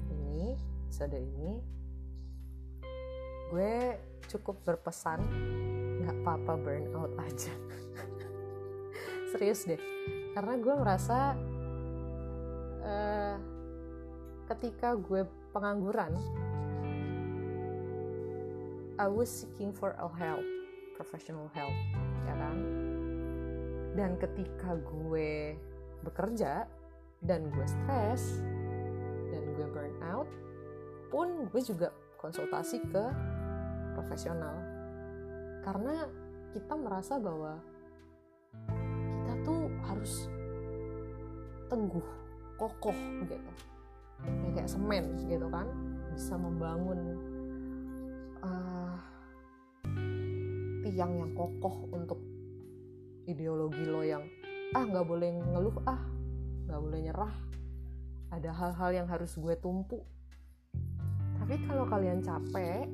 ini, 0.09 0.57
episode 0.89 1.13
ini, 1.13 1.61
gue 3.53 3.73
cukup 4.33 4.57
berpesan 4.65 5.21
nggak 6.03 6.17
apa-apa 6.23 6.53
burn 6.59 6.85
out 6.93 7.13
aja. 7.27 7.53
Serius 9.33 9.65
deh, 9.65 9.81
karena 10.37 10.53
gue 10.61 10.73
merasa 10.77 11.33
uh, 12.85 13.35
ketika 14.53 14.93
gue 14.93 15.25
pengangguran 15.55 16.13
I 19.01 19.09
was 19.09 19.25
seeking 19.31 19.73
for 19.73 19.97
a 19.97 20.05
help 20.05 20.45
professional 20.93 21.49
help 21.57 21.73
ya 22.29 22.35
kan? 22.37 22.57
Dan 23.97 24.17
ketika 24.21 24.77
gue 24.77 25.57
bekerja 26.05 26.69
dan 27.25 27.49
gue 27.49 27.65
stres 27.65 28.43
dan 29.33 29.43
gue 29.57 29.65
burn 29.65 29.97
out 30.05 30.29
pun 31.09 31.49
gue 31.49 31.61
juga 31.61 31.89
konsultasi 32.21 32.81
ke 32.89 33.03
profesional 33.97 34.72
karena 35.63 36.05
kita 36.53 36.73
merasa 36.77 37.17
bahwa 37.17 37.57
kita 39.23 39.33
tuh 39.47 39.71
harus 39.89 40.13
teguh 41.71 42.07
kokoh 42.59 42.97
gitu. 43.25 43.35
Ya 44.23 44.49
kayak 44.53 44.69
semen 44.69 45.17
gitu 45.27 45.47
kan 45.49 45.67
bisa 46.13 46.37
membangun 46.37 46.99
uh, 48.45 48.95
tiang 50.85 51.13
yang 51.17 51.31
kokoh 51.33 51.89
untuk 51.89 52.21
ideologi 53.25 53.83
lo 53.87 54.05
yang 54.05 54.23
ah 54.77 54.83
nggak 54.83 55.05
boleh 55.07 55.29
ngeluh 55.31 55.77
ah 55.89 56.01
nggak 56.69 56.81
boleh 56.81 56.99
nyerah 57.09 57.33
ada 58.33 58.49
hal-hal 58.49 58.89
yang 59.03 59.07
harus 59.09 59.33
gue 59.37 59.55
tumpuk 59.57 60.03
tapi 61.37 61.59
kalau 61.67 61.85
kalian 61.85 62.23
capek 62.23 62.87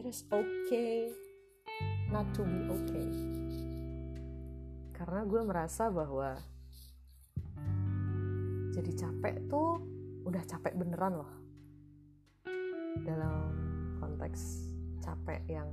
it 0.00 0.08
is 0.08 0.24
okay 0.32 1.12
not 2.08 2.24
to 2.32 2.40
be 2.40 2.64
okay. 2.72 3.04
Karena 4.96 5.28
gue 5.28 5.44
merasa 5.44 5.92
bahwa 5.92 6.40
jadi 8.72 8.96
capek 8.96 9.44
tuh 9.52 9.76
udah 10.24 10.40
capek 10.48 10.72
beneran 10.72 11.20
loh. 11.20 11.32
Dalam 13.04 13.52
konteks 14.00 14.72
capek 15.04 15.44
yang 15.52 15.68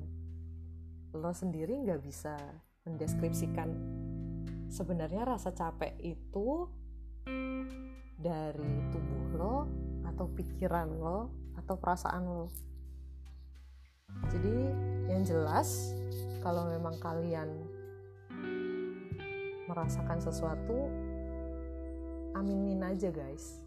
lo 1.15 1.31
sendiri 1.31 1.79
nggak 1.87 2.03
bisa 2.03 2.35
mendeskripsikan 2.83 3.71
sebenarnya 4.67 5.23
rasa 5.23 5.55
capek 5.55 5.95
itu 6.03 6.67
dari 8.19 8.75
tubuh 8.91 9.23
lo 9.39 9.57
atau 10.03 10.27
pikiran 10.35 10.99
lo 10.99 11.31
atau 11.55 11.79
perasaan 11.79 12.27
lo 12.27 12.51
yang 15.17 15.25
jelas 15.25 15.97
kalau 16.45 16.69
memang 16.69 16.93
kalian 17.01 17.49
merasakan 19.65 20.21
sesuatu 20.21 20.93
aminin 22.37 22.85
aja 22.85 23.09
guys. 23.09 23.65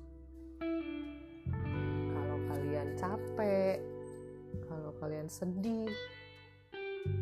Kalau 2.15 2.39
kalian 2.55 2.95
capek 2.95 3.83
kalau 4.71 4.95
kalian 5.03 5.27
sedih 5.27 5.91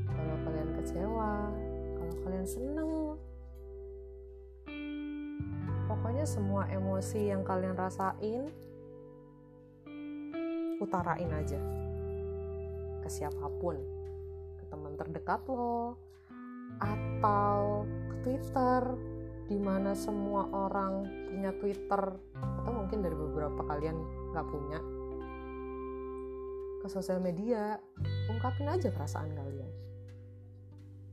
kalau 0.04 0.36
kalian 0.44 0.76
kecewa 0.76 1.48
kalau 1.96 2.14
kalian 2.28 2.44
seneng 2.44 2.92
pokoknya 5.88 6.28
semua 6.28 6.68
emosi 6.68 7.32
yang 7.32 7.40
kalian 7.40 7.72
rasain 7.72 8.44
utarain 10.84 11.32
aja 11.32 11.60
ke 13.00 13.08
siapa 13.08 13.48
pun 13.56 13.97
teman 14.68 14.94
terdekat 14.94 15.42
lo 15.48 15.98
atau 16.78 17.84
ke 17.84 18.14
Twitter 18.22 18.82
di 19.48 19.56
mana 19.56 19.96
semua 19.96 20.44
orang 20.52 21.08
punya 21.32 21.50
Twitter 21.56 22.02
atau 22.36 22.72
mungkin 22.72 23.00
dari 23.00 23.16
beberapa 23.16 23.64
kalian 23.64 23.96
nggak 24.36 24.48
punya. 24.48 24.80
Ke 26.84 26.86
sosial 26.92 27.18
media 27.18 27.80
ungkapin 28.28 28.68
aja 28.68 28.92
perasaan 28.92 29.32
kalian. 29.32 29.72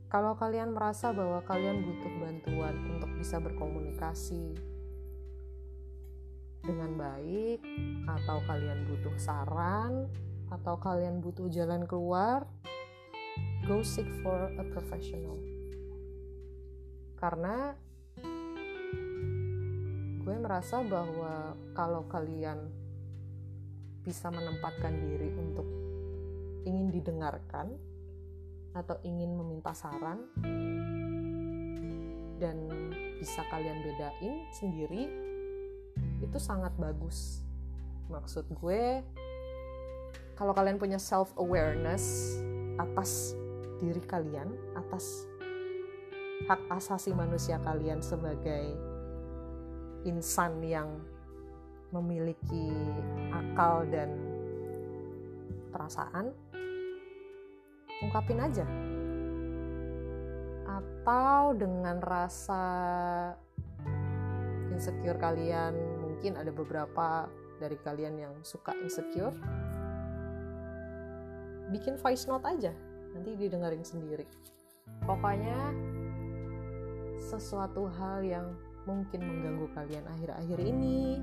Kalau 0.06 0.38
kalian 0.38 0.70
merasa 0.70 1.10
bahwa 1.10 1.42
kalian 1.42 1.82
butuh 1.82 2.12
bantuan 2.22 2.74
untuk 2.94 3.10
bisa 3.18 3.42
berkomunikasi 3.42 4.54
dengan 6.62 6.94
baik 6.94 7.62
atau 8.06 8.38
kalian 8.46 8.86
butuh 8.86 9.16
saran 9.18 10.06
atau 10.50 10.78
kalian 10.78 11.18
butuh 11.18 11.50
jalan 11.50 11.86
keluar 11.90 12.46
go 13.66 13.82
seek 13.82 14.06
for 14.22 14.46
a 14.46 14.64
professional. 14.70 15.34
Karena 17.18 17.74
gue 20.22 20.36
merasa 20.38 20.78
bahwa 20.86 21.58
kalau 21.74 22.06
kalian 22.06 22.70
bisa 24.06 24.30
menempatkan 24.30 24.94
diri 24.94 25.34
untuk 25.34 25.66
ingin 26.62 26.94
didengarkan 26.94 27.74
atau 28.70 29.02
ingin 29.02 29.34
meminta 29.34 29.74
saran 29.74 30.22
dan 32.38 32.70
bisa 33.18 33.42
kalian 33.50 33.82
bedain 33.82 34.46
sendiri 34.54 35.10
itu 36.22 36.38
sangat 36.38 36.70
bagus. 36.78 37.42
Maksud 38.06 38.46
gue 38.62 39.02
kalau 40.38 40.54
kalian 40.54 40.78
punya 40.78 41.02
self 41.02 41.34
awareness 41.34 42.38
atas 42.78 43.34
diri 43.80 44.02
kalian 44.04 44.48
atas 44.76 45.28
hak 46.46 46.60
asasi 46.72 47.16
manusia 47.16 47.56
kalian 47.64 48.04
sebagai 48.04 48.76
insan 50.06 50.62
yang 50.62 51.00
memiliki 51.90 52.70
akal 53.32 53.88
dan 53.88 54.12
perasaan 55.72 56.30
ungkapin 58.04 58.40
aja. 58.40 58.66
Atau 60.66 61.56
dengan 61.56 62.02
rasa 62.02 62.64
insecure 64.76 65.16
kalian 65.16 65.72
mungkin 66.04 66.36
ada 66.36 66.52
beberapa 66.52 67.30
dari 67.56 67.80
kalian 67.80 68.14
yang 68.20 68.34
suka 68.44 68.76
insecure 68.84 69.32
bikin 71.72 71.96
voice 71.96 72.28
note 72.28 72.44
aja 72.44 72.72
nanti 73.16 73.32
didengerin 73.40 73.80
sendiri. 73.80 74.28
Pokoknya 75.08 75.72
sesuatu 77.16 77.88
hal 77.96 78.20
yang 78.20 78.52
mungkin 78.84 79.24
mengganggu 79.24 79.66
kalian 79.72 80.04
akhir-akhir 80.04 80.58
ini 80.60 81.18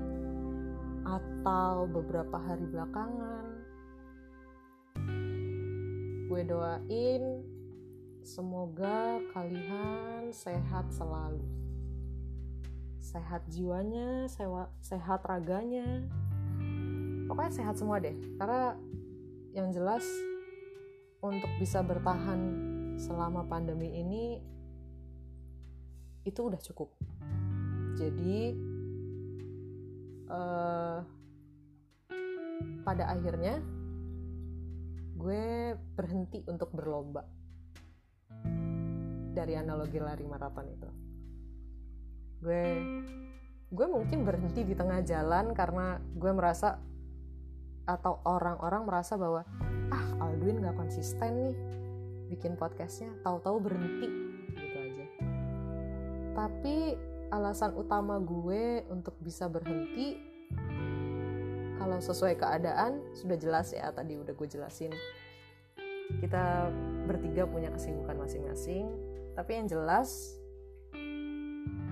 atau 1.06 1.86
beberapa 1.86 2.36
hari 2.36 2.66
belakangan 2.68 3.64
gue 6.34 6.42
doain 6.50 7.22
semoga 8.26 9.22
kalian 9.30 10.34
sehat 10.34 10.90
selalu. 10.90 11.46
Sehat 12.98 13.46
jiwanya 13.46 14.26
sehat 14.82 15.22
raganya. 15.22 16.02
Pokoknya 17.30 17.52
sehat 17.54 17.78
semua 17.78 18.02
deh 18.02 18.18
karena 18.34 18.74
yang 19.54 19.70
jelas 19.70 20.02
untuk 21.24 21.48
bisa 21.56 21.80
bertahan 21.80 22.40
selama 23.00 23.48
pandemi 23.48 23.96
ini 23.96 24.36
itu 26.28 26.40
udah 26.44 26.60
cukup. 26.60 26.92
Jadi 27.96 28.52
uh, 30.28 31.00
pada 32.84 33.04
akhirnya 33.08 33.64
gue 35.16 35.72
berhenti 35.96 36.44
untuk 36.44 36.68
berlomba. 36.76 37.24
Dari 39.34 39.56
analogi 39.56 39.98
lari 39.98 40.28
maraton 40.28 40.66
itu. 40.68 40.90
Gue 42.44 42.64
gue 43.74 43.86
mungkin 43.88 44.22
berhenti 44.22 44.62
di 44.62 44.76
tengah 44.76 45.00
jalan 45.02 45.56
karena 45.56 45.98
gue 45.98 46.32
merasa 46.36 46.78
atau 47.84 48.20
orang-orang 48.24 48.88
merasa 48.88 49.20
bahwa 49.20 49.44
ah 49.92 50.06
Aldwin 50.24 50.64
gak 50.64 50.76
konsisten 50.76 51.30
nih 51.36 51.56
bikin 52.32 52.56
podcastnya 52.56 53.12
tahu-tahu 53.20 53.60
berhenti 53.60 54.08
gitu 54.56 54.76
aja. 54.80 55.06
Tapi 56.34 56.76
alasan 57.30 57.76
utama 57.76 58.16
gue 58.18 58.82
untuk 58.88 59.14
bisa 59.20 59.46
berhenti 59.46 60.16
kalau 61.76 62.00
sesuai 62.00 62.40
keadaan 62.40 63.04
sudah 63.12 63.36
jelas 63.36 63.76
ya 63.76 63.92
tadi 63.92 64.16
udah 64.16 64.32
gue 64.32 64.48
jelasin. 64.48 64.92
Kita 66.20 66.72
bertiga 67.04 67.44
punya 67.44 67.68
kesibukan 67.68 68.16
masing-masing 68.16 68.88
tapi 69.34 69.60
yang 69.60 69.66
jelas 69.68 70.38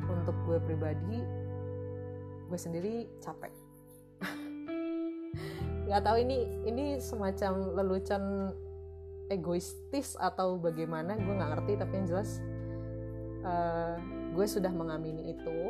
untuk 0.07 0.37
gue 0.47 0.59
pribadi 0.63 1.21
gue 2.47 2.59
sendiri 2.61 3.09
capek 3.19 3.62
nggak 5.89 6.03
tahu 6.03 6.17
ini 6.23 6.39
ini 6.69 6.85
semacam 7.03 7.75
lelucon 7.75 8.55
egoistis 9.33 10.15
atau 10.21 10.61
bagaimana 10.61 11.17
gue 11.17 11.33
nggak 11.33 11.51
ngerti 11.57 11.73
tapi 11.81 11.93
yang 11.99 12.07
jelas 12.07 12.39
uh, 13.47 13.97
gue 14.33 14.47
sudah 14.49 14.73
mengamini 14.73 15.37
itu. 15.37 15.61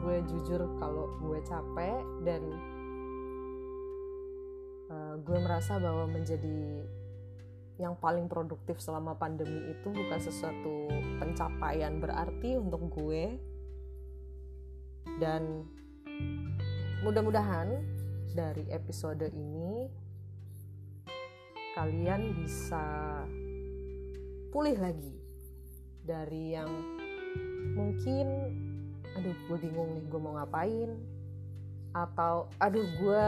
Gue 0.00 0.24
jujur 0.24 0.64
kalau 0.80 1.12
gue 1.20 1.38
capek 1.44 2.00
dan 2.24 2.42
uh, 4.88 5.14
gue 5.20 5.38
merasa 5.42 5.76
bahwa 5.76 6.08
menjadi 6.08 6.80
yang 7.78 7.94
paling 8.00 8.26
produktif 8.26 8.82
selama 8.82 9.14
pandemi 9.14 9.70
itu 9.70 9.92
bukan 9.92 10.18
sesuatu 10.18 10.88
pencapaian 11.20 12.00
berarti 12.00 12.56
untuk 12.56 12.88
gue. 12.96 13.36
Dan 15.18 15.66
mudah-mudahan 17.04 17.97
dari 18.32 18.64
episode 18.72 19.28
ini 19.32 19.88
kalian 21.78 22.34
bisa 22.42 22.84
pulih 24.50 24.74
lagi 24.74 25.14
dari 26.02 26.56
yang 26.56 26.72
mungkin 27.76 28.26
aduh 29.14 29.36
gue 29.46 29.58
bingung 29.62 29.98
nih 29.98 30.04
gue 30.08 30.20
mau 30.20 30.34
ngapain? 30.38 30.90
Atau 31.94 32.48
aduh 32.58 32.86
gue 32.98 33.22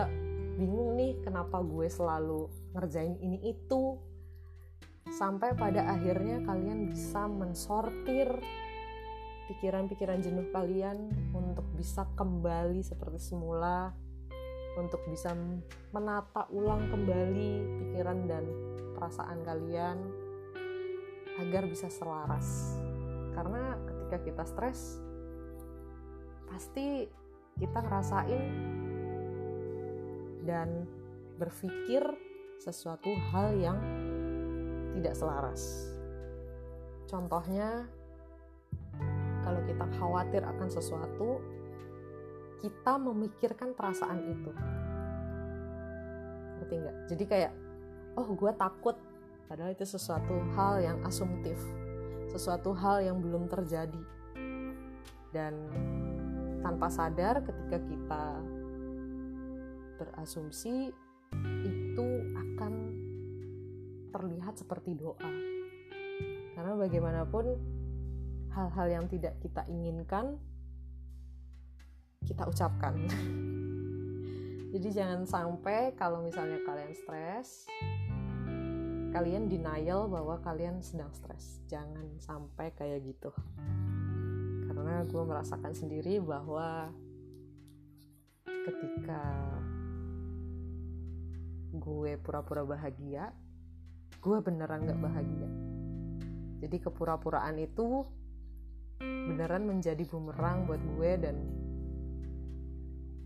bingung 0.58 0.96
nih 0.96 1.18
kenapa 1.22 1.62
gue 1.62 1.86
selalu 1.86 2.50
ngerjain 2.74 3.16
ini 3.20 3.54
itu? 3.54 3.98
Sampai 5.10 5.54
pada 5.58 5.90
akhirnya 5.90 6.42
kalian 6.46 6.90
bisa 6.90 7.26
mensortir 7.26 8.30
pikiran-pikiran 9.50 10.22
jenuh 10.22 10.46
kalian 10.54 11.10
untuk 11.34 11.66
bisa 11.74 12.06
kembali 12.14 12.86
seperti 12.86 13.18
semula 13.18 13.90
untuk 14.78 15.02
bisa 15.11 15.35
menata 15.90 16.46
ulang 16.54 16.87
kembali 16.90 17.50
pikiran 17.83 18.18
dan 18.30 18.44
perasaan 18.94 19.42
kalian 19.42 19.98
agar 21.40 21.64
bisa 21.66 21.88
selaras 21.88 22.78
karena 23.35 23.78
ketika 23.88 24.18
kita 24.26 24.44
stres 24.44 25.00
pasti 26.50 27.06
kita 27.59 27.78
ngerasain 27.80 28.44
dan 30.44 30.85
berpikir 31.38 32.02
sesuatu 32.61 33.09
hal 33.33 33.56
yang 33.56 33.78
tidak 34.98 35.14
selaras. 35.16 35.88
Contohnya, 37.09 37.88
kalau 39.40 39.61
kita 39.64 39.87
khawatir 39.96 40.42
akan 40.44 40.68
sesuatu, 40.68 41.40
kita 42.60 43.00
memikirkan 43.00 43.72
perasaan 43.72 44.20
itu. 44.28 44.50
Ngerti 46.60 46.74
nggak? 46.76 46.96
Jadi 47.08 47.24
kayak, 47.24 47.52
oh 48.20 48.28
gue 48.36 48.52
takut, 48.54 48.96
padahal 49.48 49.72
itu 49.72 49.88
sesuatu 49.88 50.36
hal 50.54 50.84
yang 50.84 50.98
asumtif, 51.08 51.56
sesuatu 52.28 52.76
hal 52.76 53.00
yang 53.00 53.18
belum 53.18 53.48
terjadi. 53.48 54.02
Dan 55.32 55.54
tanpa 56.60 56.92
sadar 56.92 57.40
ketika 57.40 57.78
kita 57.80 58.24
berasumsi 59.96 60.92
itu 61.64 62.08
akan 62.36 62.72
terlihat 64.10 64.58
seperti 64.58 64.98
doa. 64.98 65.30
Karena 66.52 66.76
bagaimanapun 66.76 67.44
hal-hal 68.52 68.86
yang 68.90 69.06
tidak 69.06 69.38
kita 69.40 69.62
inginkan 69.70 70.36
kita 72.24 72.48
ucapkan. 72.48 72.94
Jadi 74.72 74.88
jangan 74.94 75.26
sampai 75.26 75.92
kalau 75.98 76.22
misalnya 76.22 76.62
kalian 76.62 76.94
stres, 76.94 77.66
kalian 79.11 79.50
denial 79.50 80.06
bahwa 80.06 80.38
kalian 80.40 80.78
sedang 80.80 81.11
stres. 81.11 81.61
Jangan 81.66 82.20
sampai 82.22 82.70
kayak 82.78 83.02
gitu. 83.02 83.35
Karena 84.70 85.02
gue 85.04 85.22
merasakan 85.26 85.74
sendiri 85.74 86.22
bahwa 86.22 86.88
ketika 88.46 89.24
gue 91.74 92.12
pura-pura 92.22 92.62
bahagia, 92.62 93.35
gue 94.22 94.37
beneran 94.38 94.87
gak 94.87 95.02
bahagia 95.02 95.50
jadi 96.61 96.76
kepura-puraan 96.76 97.56
itu 97.56 98.04
beneran 99.00 99.64
menjadi 99.64 100.04
bumerang 100.04 100.68
buat 100.68 100.80
gue 100.85 101.11
dan 101.16 101.37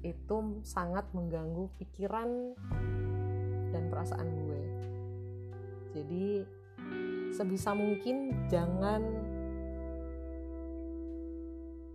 itu 0.05 0.61
sangat 0.61 1.09
mengganggu 1.17 1.73
pikiran 1.81 2.53
dan 3.73 3.89
perasaan 3.89 4.29
gue. 4.29 4.63
Jadi 5.97 6.27
sebisa 7.33 7.73
mungkin 7.73 8.47
jangan 8.53 9.01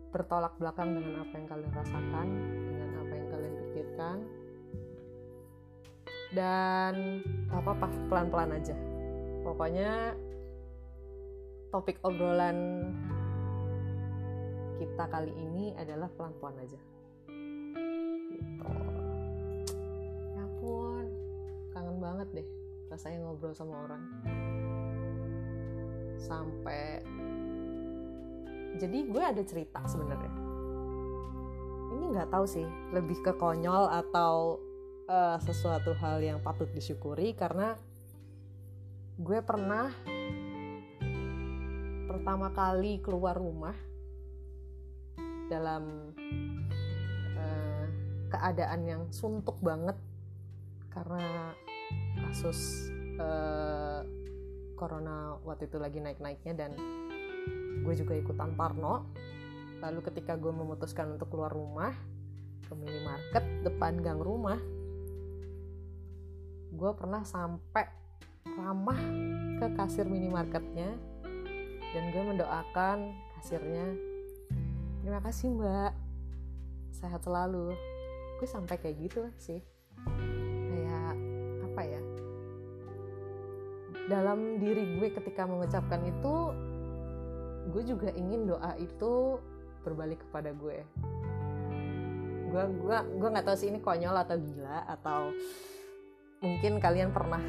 bertolak 0.09 0.57
belakang 0.57 0.97
dengan 0.97 1.21
apa 1.21 1.33
yang 1.37 1.47
kalian 1.47 1.73
rasakan 1.77 2.27
dengan 2.65 2.89
apa 2.97 3.13
yang 3.13 3.27
kalian 3.29 3.53
pikirkan. 3.69 4.17
Dan 6.29 6.93
apa 7.49 7.69
apa 7.77 7.87
pelan-pelan 8.09 8.57
aja. 8.57 8.77
Pokoknya 9.45 10.13
topik 11.69 12.01
obrolan 12.01 12.89
kita 14.81 15.05
kali 15.09 15.33
ini 15.33 15.73
adalah 15.77 16.09
pelan-pelan 16.13 16.57
aja 16.65 16.79
gitu. 18.29 18.65
Ya 20.37 20.41
ampun 20.45 21.05
kangen 21.73 21.97
banget 21.97 22.27
deh 22.41 22.47
rasanya 22.89 23.17
ngobrol 23.25 23.53
sama 23.53 23.85
orang. 23.85 24.03
Sampai 26.19 27.01
jadi 28.77 28.97
gue 29.09 29.23
ada 29.23 29.41
cerita 29.41 29.81
sebenarnya. 29.89 30.33
Ini 31.89 32.05
nggak 32.13 32.29
tahu 32.29 32.45
sih 32.45 32.65
lebih 32.93 33.17
ke 33.25 33.33
konyol 33.33 33.89
atau 33.89 34.61
uh, 35.09 35.37
sesuatu 35.41 35.97
hal 35.97 36.21
yang 36.21 36.37
patut 36.39 36.69
disyukuri 36.69 37.33
karena 37.33 37.73
gue 39.19 39.39
pernah 39.41 39.91
pertama 42.07 42.53
kali 42.53 43.01
keluar 43.01 43.35
rumah 43.35 43.75
dalam 45.49 46.13
keadaan 48.29 48.85
yang 48.85 49.03
suntuk 49.09 49.57
banget 49.59 49.97
karena 50.93 51.53
kasus 52.21 52.89
uh, 53.17 54.05
corona 54.77 55.37
waktu 55.43 55.67
itu 55.67 55.77
lagi 55.81 55.99
naik-naiknya 55.99 56.53
dan 56.55 56.71
gue 57.83 57.93
juga 57.97 58.13
ikutan 58.15 58.53
parno. 58.53 59.09
Lalu 59.79 60.03
ketika 60.11 60.35
gue 60.35 60.51
memutuskan 60.51 61.15
untuk 61.15 61.31
keluar 61.31 61.51
rumah 61.55 61.95
ke 62.67 62.73
minimarket 62.75 63.65
depan 63.65 63.97
gang 64.03 64.21
rumah 64.21 64.59
gue 66.69 66.91
pernah 66.93 67.25
sampai 67.25 67.89
ramah 68.45 68.99
ke 69.57 69.67
kasir 69.73 70.05
minimarketnya 70.05 70.93
dan 71.91 72.03
gue 72.13 72.23
mendoakan 72.23 72.97
kasirnya 73.39 73.97
terima 75.01 75.19
kasih 75.25 75.49
mbak. 75.49 75.93
Sehat 76.93 77.23
selalu 77.25 77.73
gue 78.39 78.47
sampai 78.47 78.79
kayak 78.79 78.95
gitu 79.03 79.27
sih. 79.35 79.59
Kayak 80.71 81.13
apa 81.67 81.81
ya? 81.83 82.01
Dalam 84.07 84.63
diri 84.63 84.95
gue 84.95 85.11
ketika 85.11 85.43
mengucapkan 85.43 85.99
itu 86.07 86.35
gue 87.69 87.83
juga 87.83 88.09
ingin 88.15 88.47
doa 88.47 88.79
itu 88.79 89.37
berbalik 89.83 90.23
kepada 90.23 90.55
gue. 90.55 90.79
Gue 92.49 92.63
gue 92.79 92.97
gue 93.19 93.29
nggak 93.29 93.45
tahu 93.45 93.57
sih 93.59 93.67
ini 93.67 93.83
konyol 93.83 94.15
atau 94.15 94.39
gila 94.39 94.87
atau 94.87 95.35
mungkin 96.39 96.79
kalian 96.79 97.11
pernah 97.11 97.43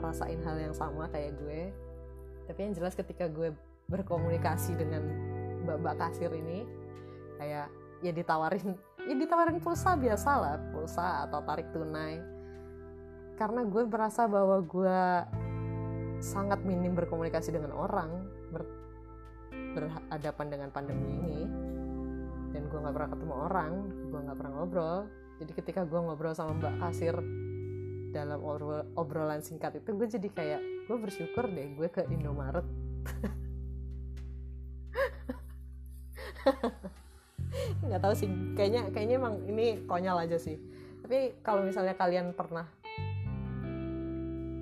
rasain 0.00 0.40
hal 0.40 0.56
yang 0.56 0.72
sama 0.72 1.12
kayak 1.12 1.36
gue. 1.36 1.60
Tapi 2.48 2.58
yang 2.64 2.72
jelas 2.72 2.96
ketika 2.96 3.28
gue 3.28 3.52
berkomunikasi 3.92 4.80
dengan 4.80 5.04
mbak-mbak 5.62 6.08
kasir 6.08 6.32
ini 6.32 6.64
kayak 7.36 7.68
ya 8.00 8.12
ditawarin 8.16 8.74
ya 9.06 9.14
ditawarin 9.14 9.62
pulsa 9.62 9.94
biasa 9.94 10.30
lah 10.36 10.56
pulsa 10.74 11.24
atau 11.30 11.40
tarik 11.46 11.70
tunai. 11.70 12.18
Karena 13.38 13.62
gue 13.62 13.82
merasa 13.86 14.26
bahwa 14.26 14.58
gue 14.64 15.00
sangat 16.18 16.64
minim 16.64 16.96
berkomunikasi 16.96 17.52
dengan 17.52 17.76
orang 17.76 18.24
ber, 18.50 18.64
berhadapan 19.76 20.46
dengan 20.48 20.68
pandemi 20.72 21.06
ini 21.12 21.40
dan 22.56 22.72
gue 22.72 22.78
nggak 22.80 22.94
pernah 22.96 23.10
ketemu 23.12 23.34
orang 23.36 23.72
gue 24.10 24.20
nggak 24.20 24.36
pernah 24.36 24.52
ngobrol. 24.58 24.98
Jadi 25.36 25.52
ketika 25.52 25.84
gue 25.84 26.00
ngobrol 26.00 26.32
sama 26.32 26.56
mbak 26.56 26.74
kasir 26.80 27.14
dalam 28.16 28.40
obrolan 28.96 29.44
singkat 29.44 29.76
itu 29.76 29.92
gue 29.92 30.08
jadi 30.08 30.28
kayak 30.32 30.60
gue 30.88 30.96
bersyukur 30.96 31.44
deh 31.52 31.76
gue 31.76 31.88
ke 31.92 32.08
Indomaret 32.08 32.64
nggak 37.88 38.02
tahu 38.02 38.14
sih. 38.14 38.28
Kayaknya 38.58 38.82
kayaknya 38.90 39.16
emang 39.22 39.34
ini 39.46 39.86
konyol 39.86 40.26
aja 40.26 40.36
sih. 40.36 40.58
Tapi 41.02 41.38
kalau 41.40 41.62
misalnya 41.62 41.94
kalian 41.94 42.34
pernah 42.34 42.66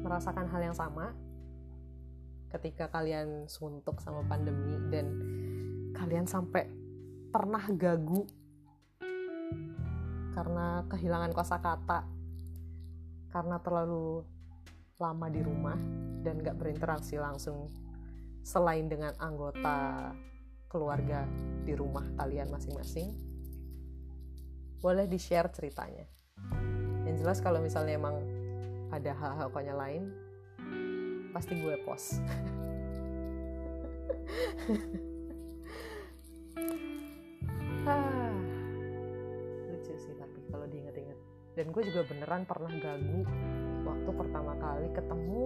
merasakan 0.05 0.47
hal 0.53 0.61
yang 0.61 0.77
sama 0.77 1.17
ketika 2.53 2.93
kalian 2.93 3.49
suntuk 3.51 3.99
sama 3.99 4.23
pandemi 4.29 4.77
dan 4.93 5.07
kalian 5.97 6.29
sampai 6.29 6.69
pernah 7.33 7.65
gagu 7.75 8.23
karena 10.37 10.85
kehilangan 10.87 11.33
kosakata 11.35 12.07
karena 13.33 13.57
terlalu 13.59 14.23
lama 15.03 15.27
di 15.27 15.41
rumah 15.43 15.79
dan 16.23 16.39
gak 16.39 16.55
berinteraksi 16.55 17.19
langsung 17.19 17.75
selain 18.47 18.87
dengan 18.87 19.17
anggota 19.19 20.13
keluarga 20.75 21.23
di 21.63 21.71
rumah 21.79 22.03
kalian 22.19 22.51
masing-masing 22.51 23.15
boleh 24.83 25.07
di 25.07 25.23
share 25.23 25.47
ceritanya. 25.55 26.03
Yang 27.07 27.23
jelas 27.23 27.39
kalau 27.39 27.63
misalnya 27.63 27.95
emang 27.95 28.19
ada 28.91 29.15
hal-hal 29.15 29.55
konyol 29.55 29.79
lain 29.79 30.05
pasti 31.31 31.55
gue 31.63 31.79
post. 31.87 32.19
Ah, 37.85 38.33
lucu 39.69 39.93
sih 39.93 40.17
tapi 40.17 40.41
kalau 40.49 40.65
diinget-inget 40.65 41.21
dan 41.53 41.69
gue 41.69 41.83
juga 41.85 42.01
beneran 42.09 42.49
pernah 42.49 42.73
gagu 42.81 43.29
waktu 43.85 44.11
pertama 44.17 44.57
kali 44.57 44.89
ketemu 44.97 45.45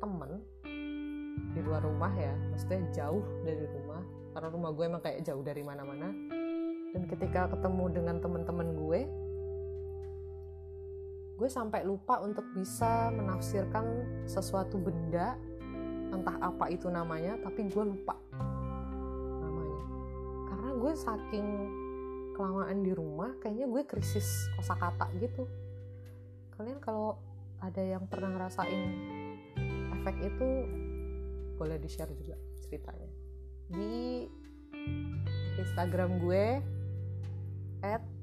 temen 0.00 0.40
di 1.54 1.60
luar 1.62 1.82
rumah 1.86 2.10
ya 2.14 2.34
maksudnya 2.50 2.82
jauh 2.90 3.22
dari 3.46 3.66
rumah 3.70 4.02
karena 4.34 4.48
rumah 4.50 4.70
gue 4.74 4.84
emang 4.84 5.02
kayak 5.02 5.22
jauh 5.22 5.46
dari 5.46 5.62
mana-mana. 5.62 6.10
Dan 6.90 7.06
ketika 7.06 7.50
ketemu 7.50 7.84
dengan 7.90 8.16
temen-temen 8.18 8.68
gue 8.74 9.00
gue 11.34 11.50
sampai 11.50 11.82
lupa 11.82 12.22
untuk 12.22 12.46
bisa 12.54 13.10
menafsirkan 13.10 14.06
sesuatu 14.22 14.78
benda 14.78 15.34
entah 16.14 16.38
apa 16.38 16.70
itu 16.70 16.86
namanya 16.86 17.38
tapi 17.42 17.66
gue 17.70 17.84
lupa 17.86 18.18
namanya. 19.42 19.82
Karena 20.50 20.70
gue 20.78 20.92
saking 20.94 21.46
kelamaan 22.34 22.82
di 22.82 22.90
rumah 22.94 23.34
kayaknya 23.38 23.70
gue 23.70 23.82
krisis 23.86 24.26
kosakata 24.58 25.10
gitu. 25.22 25.46
Kalian 26.58 26.78
kalau 26.82 27.18
ada 27.62 27.82
yang 27.82 28.06
pernah 28.10 28.34
ngerasain 28.34 28.82
efek 29.94 30.16
itu 30.26 30.48
boleh 31.54 31.78
di 31.78 31.88
share 31.88 32.12
juga 32.14 32.34
ceritanya. 32.66 33.10
Di 33.70 34.26
Instagram 35.58 36.20
gue 36.20 36.60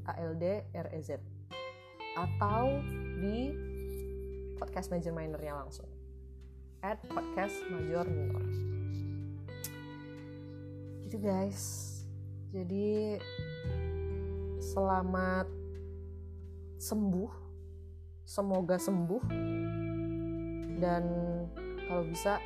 aldrez 0.05 1.09
atau 2.17 2.81
di 3.21 3.55
podcast 4.59 4.91
major 4.91 5.15
minornya 5.15 5.55
langsung. 5.63 5.87
At 6.81 6.99
podcast 7.07 7.55
major 7.69 8.05
minor. 8.09 8.43
Gitu 11.05 11.17
guys. 11.21 11.61
Jadi 12.51 13.21
selamat 14.59 15.47
sembuh. 16.81 17.31
Semoga 18.25 18.75
sembuh. 18.81 19.23
Dan 20.81 21.03
kalau 21.85 22.03
bisa 22.09 22.41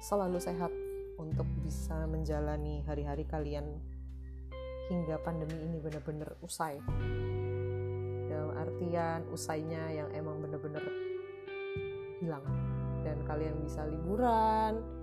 selalu 0.00 0.40
sehat 0.40 0.72
untuk 1.20 1.44
bisa 1.60 2.08
menjalani 2.08 2.80
hari-hari 2.88 3.28
kalian 3.28 3.68
hingga 4.88 5.20
pandemi 5.20 5.60
ini 5.60 5.78
benar-benar 5.78 6.34
usai. 6.40 6.80
Dalam 8.26 8.56
artian 8.56 9.28
usainya 9.30 9.92
yang 9.92 10.08
emang 10.16 10.40
bener-bener 10.42 10.82
hilang. 12.18 12.44
Dan 13.00 13.20
kalian 13.24 13.56
bisa 13.64 13.84
liburan 13.88 15.00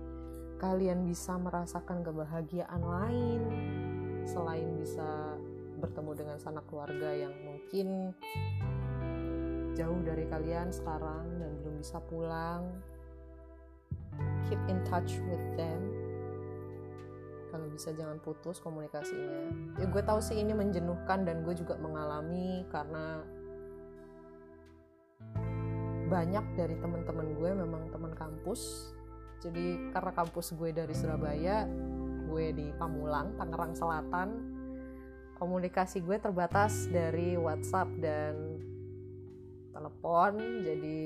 kalian 0.58 1.06
bisa 1.06 1.38
merasakan 1.38 2.02
kebahagiaan 2.02 2.82
lain 2.82 3.42
selain 4.26 4.74
bisa 4.74 5.38
bertemu 5.78 6.12
dengan 6.18 6.36
sanak 6.42 6.66
keluarga 6.66 7.14
yang 7.14 7.30
mungkin 7.46 8.10
jauh 9.78 10.00
dari 10.02 10.26
kalian 10.26 10.74
sekarang 10.74 11.30
dan 11.38 11.50
belum 11.62 11.78
bisa 11.78 12.02
pulang 12.10 12.66
keep 14.48 14.60
in 14.70 14.80
touch 14.88 15.20
with 15.28 15.42
them. 15.54 15.92
Kalau 17.48 17.66
bisa 17.72 17.96
jangan 17.96 18.20
putus 18.20 18.60
komunikasinya. 18.60 19.48
Ya 19.80 19.86
gue 19.88 20.02
tahu 20.04 20.20
sih 20.20 20.36
ini 20.36 20.52
menjenuhkan 20.52 21.24
dan 21.24 21.44
gue 21.44 21.56
juga 21.56 21.80
mengalami 21.80 22.64
karena 22.68 23.24
banyak 26.08 26.44
dari 26.56 26.76
teman-teman 26.80 27.36
gue 27.36 27.50
memang 27.52 27.82
teman 27.92 28.12
kampus. 28.16 28.92
Jadi 29.40 29.92
karena 29.94 30.12
kampus 30.12 30.56
gue 30.56 30.70
dari 30.74 30.92
Surabaya 30.92 31.68
gue 32.28 32.46
di 32.52 32.68
Pamulang 32.76 33.38
Tangerang 33.40 33.72
Selatan 33.72 34.28
komunikasi 35.38 36.02
gue 36.02 36.18
terbatas 36.18 36.90
dari 36.90 37.38
WhatsApp 37.38 37.88
dan 38.02 38.34
telepon. 39.70 40.62
Jadi 40.66 40.98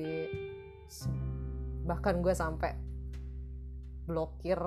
bahkan 1.84 2.24
gue 2.24 2.32
sampai 2.32 2.91
blokir 4.04 4.58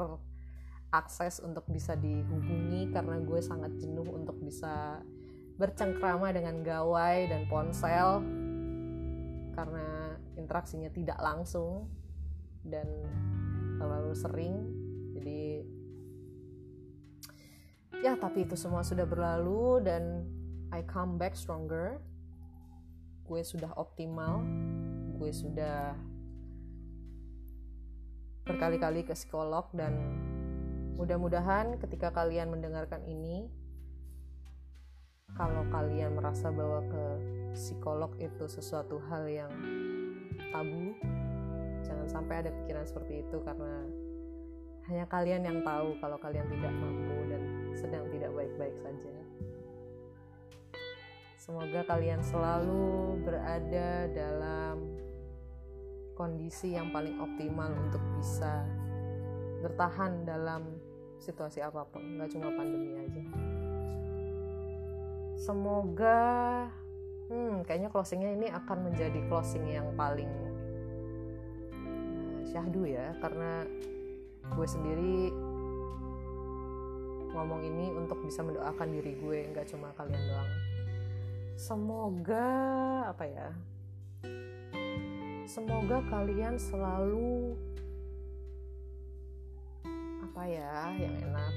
akses 0.96 1.44
untuk 1.44 1.68
bisa 1.68 2.00
dihubungi 2.00 2.94
karena 2.96 3.20
gue 3.20 3.40
sangat 3.44 3.76
jenuh 3.76 4.08
untuk 4.08 4.40
bisa 4.40 5.04
bercengkrama 5.56 6.36
dengan 6.36 6.64
gawai 6.64 7.28
dan 7.32 7.48
ponsel 7.48 8.24
karena 9.56 10.20
interaksinya 10.36 10.92
tidak 10.92 11.20
langsung 11.20 11.88
dan 12.64 12.88
terlalu 13.80 14.14
sering. 14.16 14.56
Jadi 15.16 15.64
ya 18.04 18.20
tapi 18.20 18.44
itu 18.44 18.60
semua 18.60 18.84
sudah 18.84 19.08
berlalu 19.08 19.84
dan 19.84 20.28
I 20.76 20.84
come 20.84 21.16
back 21.16 21.40
stronger. 21.40 22.04
Gue 23.24 23.42
sudah 23.42 23.72
optimal. 23.80 24.44
Gue 25.16 25.32
sudah 25.32 25.96
berkali-kali 28.46 29.02
ke 29.02 29.18
psikolog 29.18 29.66
dan 29.74 29.98
mudah-mudahan 30.96 31.82
ketika 31.82 32.14
kalian 32.14 32.54
mendengarkan 32.54 33.02
ini 33.10 33.50
kalau 35.34 35.66
kalian 35.74 36.16
merasa 36.16 36.54
bahwa 36.54 36.86
ke 36.88 37.06
psikolog 37.58 38.14
itu 38.22 38.46
sesuatu 38.48 39.02
hal 39.10 39.28
yang 39.28 39.52
tabu 40.54 40.96
jangan 41.84 42.08
sampai 42.08 42.46
ada 42.46 42.54
pikiran 42.54 42.86
seperti 42.86 43.26
itu 43.26 43.38
karena 43.44 43.84
hanya 44.86 45.06
kalian 45.10 45.42
yang 45.42 45.60
tahu 45.66 45.98
kalau 45.98 46.18
kalian 46.22 46.46
tidak 46.46 46.74
mampu 46.78 47.18
dan 47.34 47.42
sedang 47.74 48.06
tidak 48.14 48.30
baik-baik 48.38 48.78
saja. 48.86 49.14
Semoga 51.42 51.82
kalian 51.86 52.22
selalu 52.22 53.18
berada 53.26 54.10
dalam 54.14 55.05
kondisi 56.16 56.74
yang 56.74 56.90
paling 56.96 57.20
optimal 57.20 57.70
untuk 57.76 58.02
bisa 58.16 58.64
bertahan 59.60 60.24
dalam 60.24 60.64
situasi 61.20 61.60
apa 61.60 61.84
pun 61.88 62.16
nggak 62.16 62.32
cuma 62.32 62.50
pandemi 62.56 62.96
aja. 62.96 63.24
Semoga 65.36 66.20
hmm, 67.28 67.68
kayaknya 67.68 67.92
closingnya 67.92 68.32
ini 68.32 68.48
akan 68.50 68.92
menjadi 68.92 69.20
closing 69.28 69.68
yang 69.68 69.92
paling 70.00 70.32
uh, 71.76 72.40
syahdu 72.48 72.88
ya 72.88 73.12
karena 73.20 73.68
gue 74.56 74.68
sendiri 74.68 75.34
ngomong 77.36 77.68
ini 77.68 77.92
untuk 77.92 78.24
bisa 78.24 78.40
mendoakan 78.40 78.96
diri 78.96 79.12
gue 79.20 79.40
nggak 79.52 79.68
cuma 79.68 79.92
kalian 80.00 80.24
doang. 80.32 80.52
Semoga 81.56 82.48
apa 83.12 83.28
ya 83.28 83.52
semoga 85.46 86.02
kalian 86.10 86.58
selalu 86.58 87.54
apa 90.26 90.42
ya 90.50 90.90
yang 90.98 91.16
enak. 91.22 91.54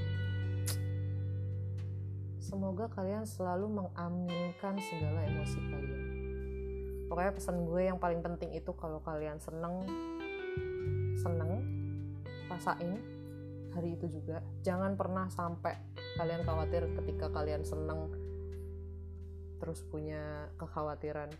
Semoga 2.36 2.88
kalian 2.92 3.24
selalu 3.24 3.80
mengaminkan 3.80 4.76
segala 4.80 5.24
emosi 5.24 5.60
kalian. 5.68 6.04
Pokoknya 7.08 7.32
pesan 7.32 7.64
gue 7.64 7.82
yang 7.88 7.96
paling 7.96 8.20
penting 8.20 8.52
itu 8.52 8.72
kalau 8.76 9.00
kalian 9.00 9.40
seneng 9.40 9.84
seneng 11.16 11.64
rasain 12.48 13.00
hari 13.72 13.96
itu 13.96 14.08
juga. 14.08 14.44
Jangan 14.64 15.00
pernah 15.00 15.32
sampai 15.32 15.76
kalian 16.20 16.44
khawatir 16.44 16.88
ketika 17.02 17.32
kalian 17.32 17.64
seneng 17.64 18.12
terus 19.58 19.82
punya 19.82 20.46
kekhawatiran 20.54 21.34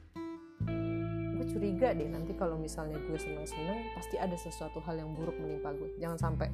curiga 1.49 1.97
deh 1.97 2.09
nanti 2.09 2.37
kalau 2.37 2.61
misalnya 2.61 3.01
gue 3.01 3.19
seneng-seneng 3.19 3.97
pasti 3.97 4.21
ada 4.21 4.37
sesuatu 4.37 4.79
hal 4.85 5.01
yang 5.01 5.11
buruk 5.17 5.35
menimpa 5.41 5.73
gue. 5.75 5.97
Jangan 5.99 6.19
sampai. 6.21 6.49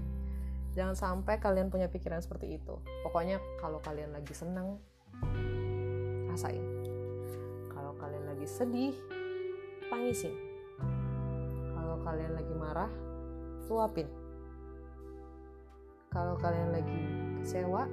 Jangan 0.74 0.96
sampai 0.98 1.38
kalian 1.38 1.70
punya 1.70 1.86
pikiran 1.86 2.18
seperti 2.18 2.58
itu. 2.58 2.74
Pokoknya 3.06 3.38
kalau 3.62 3.78
kalian 3.82 4.10
lagi 4.10 4.34
seneng 4.34 4.78
rasain. 6.30 6.62
Kalau 7.70 7.94
kalian 7.98 8.24
lagi 8.26 8.46
sedih 8.46 8.94
tangisin. 9.90 10.34
Kalau 11.74 11.98
kalian 12.02 12.32
lagi 12.34 12.54
marah 12.54 12.90
luapin 13.64 14.06
kalau 16.14 16.38
kalian 16.38 16.70
lagi 16.70 17.00
kecewa 17.42 17.90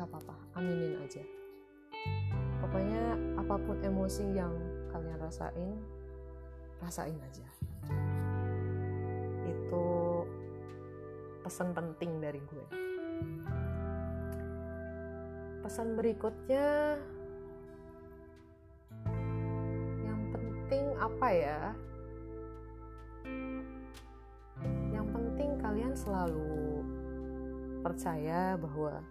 gak 0.00 0.08
apa-apa 0.08 0.34
aminin 0.56 0.96
aja. 1.04 1.20
Pokoknya 2.64 3.20
apa 3.36 3.60
pun 3.60 3.76
emosi 3.84 4.24
yang 4.32 4.56
kalian 4.90 5.18
rasain 5.20 5.78
rasain 6.82 7.18
aja. 7.18 7.46
Itu 9.46 9.86
pesan 11.42 11.74
penting 11.74 12.22
dari 12.22 12.40
gue. 12.42 12.66
Pesan 15.64 15.98
berikutnya 15.98 16.96
yang 20.06 20.20
penting 20.32 20.84
apa 20.96 21.28
ya? 21.34 21.60
Yang 24.94 25.06
penting 25.12 25.50
kalian 25.60 25.94
selalu 25.98 26.84
percaya 27.82 28.56
bahwa 28.58 29.02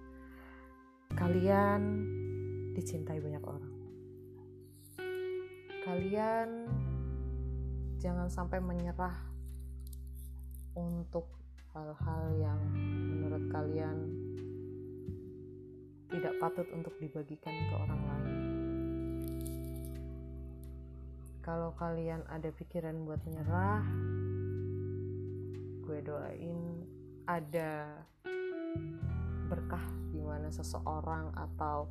kalian 1.17 1.81
dicintai 2.77 3.17
banyak 3.17 3.41
orang 3.41 3.76
kalian 5.88 6.67
jangan 7.95 8.28
sampai 8.28 8.60
menyerah 8.60 9.15
untuk 10.76 11.32
hal-hal 11.71 12.23
yang 12.36 12.60
menurut 13.08 13.47
kalian 13.47 13.97
tidak 16.12 16.36
patut 16.43 16.67
untuk 16.76 16.91
dibagikan 17.00 17.56
ke 17.56 17.76
orang 17.80 18.02
lain. 18.04 18.36
Kalau 21.39 21.71
kalian 21.80 22.19
ada 22.28 22.52
pikiran 22.52 23.08
buat 23.08 23.23
menyerah, 23.23 23.88
gue 25.88 26.00
doain 26.04 26.84
ada 27.23 28.04
berkah 29.47 29.88
di 30.12 30.19
mana 30.19 30.52
seseorang 30.52 31.32
atau 31.32 31.88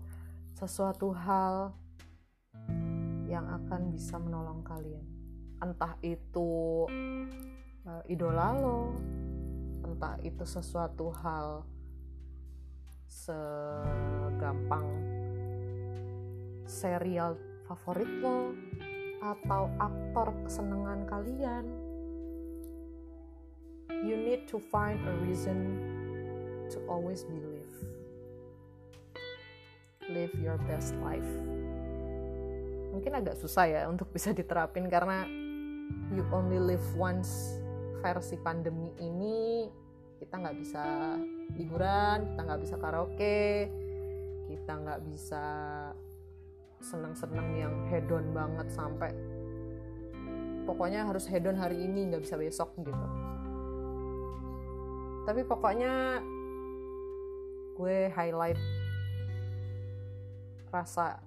sesuatu 0.52 1.16
hal 1.16 1.72
yang 3.26 3.46
akan 3.50 3.90
bisa 3.90 4.16
menolong 4.16 4.62
kalian. 4.62 5.04
Entah 5.58 5.98
itu 6.04 6.84
uh, 7.86 8.02
idola 8.10 8.52
lo 8.58 8.82
entah 9.86 10.18
itu 10.26 10.42
sesuatu 10.42 11.14
hal 11.22 11.62
segampang 13.06 14.84
serial 16.66 17.38
favorit 17.70 18.10
lo 18.18 18.52
atau 19.22 19.70
aktor 19.78 20.34
kesenangan 20.44 21.06
kalian 21.06 21.64
you 24.04 24.18
need 24.18 24.44
to 24.50 24.58
find 24.58 24.98
a 25.06 25.14
reason 25.24 25.80
to 26.68 26.82
always 26.90 27.22
believe 27.24 27.72
live 30.10 30.34
your 30.42 30.58
best 30.66 30.94
life 31.00 31.32
mungkin 32.96 33.12
agak 33.12 33.36
susah 33.36 33.68
ya 33.68 33.80
untuk 33.92 34.08
bisa 34.08 34.32
diterapin 34.32 34.88
karena 34.88 35.28
you 36.16 36.24
only 36.32 36.56
live 36.56 36.88
once 36.96 37.60
versi 38.00 38.40
pandemi 38.40 38.88
ini 39.04 39.68
kita 40.16 40.40
nggak 40.40 40.56
bisa 40.56 40.84
liburan 41.60 42.24
kita 42.32 42.40
nggak 42.40 42.60
bisa 42.64 42.74
karaoke 42.80 43.68
kita 44.48 44.72
nggak 44.80 45.00
bisa 45.04 45.44
seneng-seneng 46.80 47.48
yang 47.60 47.74
hedon 47.92 48.32
banget 48.32 48.68
sampai 48.72 49.12
pokoknya 50.66 51.06
harus 51.06 51.28
hedon 51.30 51.56
hari 51.56 51.86
ini 51.86 52.10
nggak 52.10 52.26
bisa 52.26 52.34
besok 52.36 52.74
gitu. 52.82 53.06
Tapi 55.26 55.42
pokoknya 55.46 56.22
gue 57.78 58.10
highlight 58.10 58.58
rasa 60.70 61.22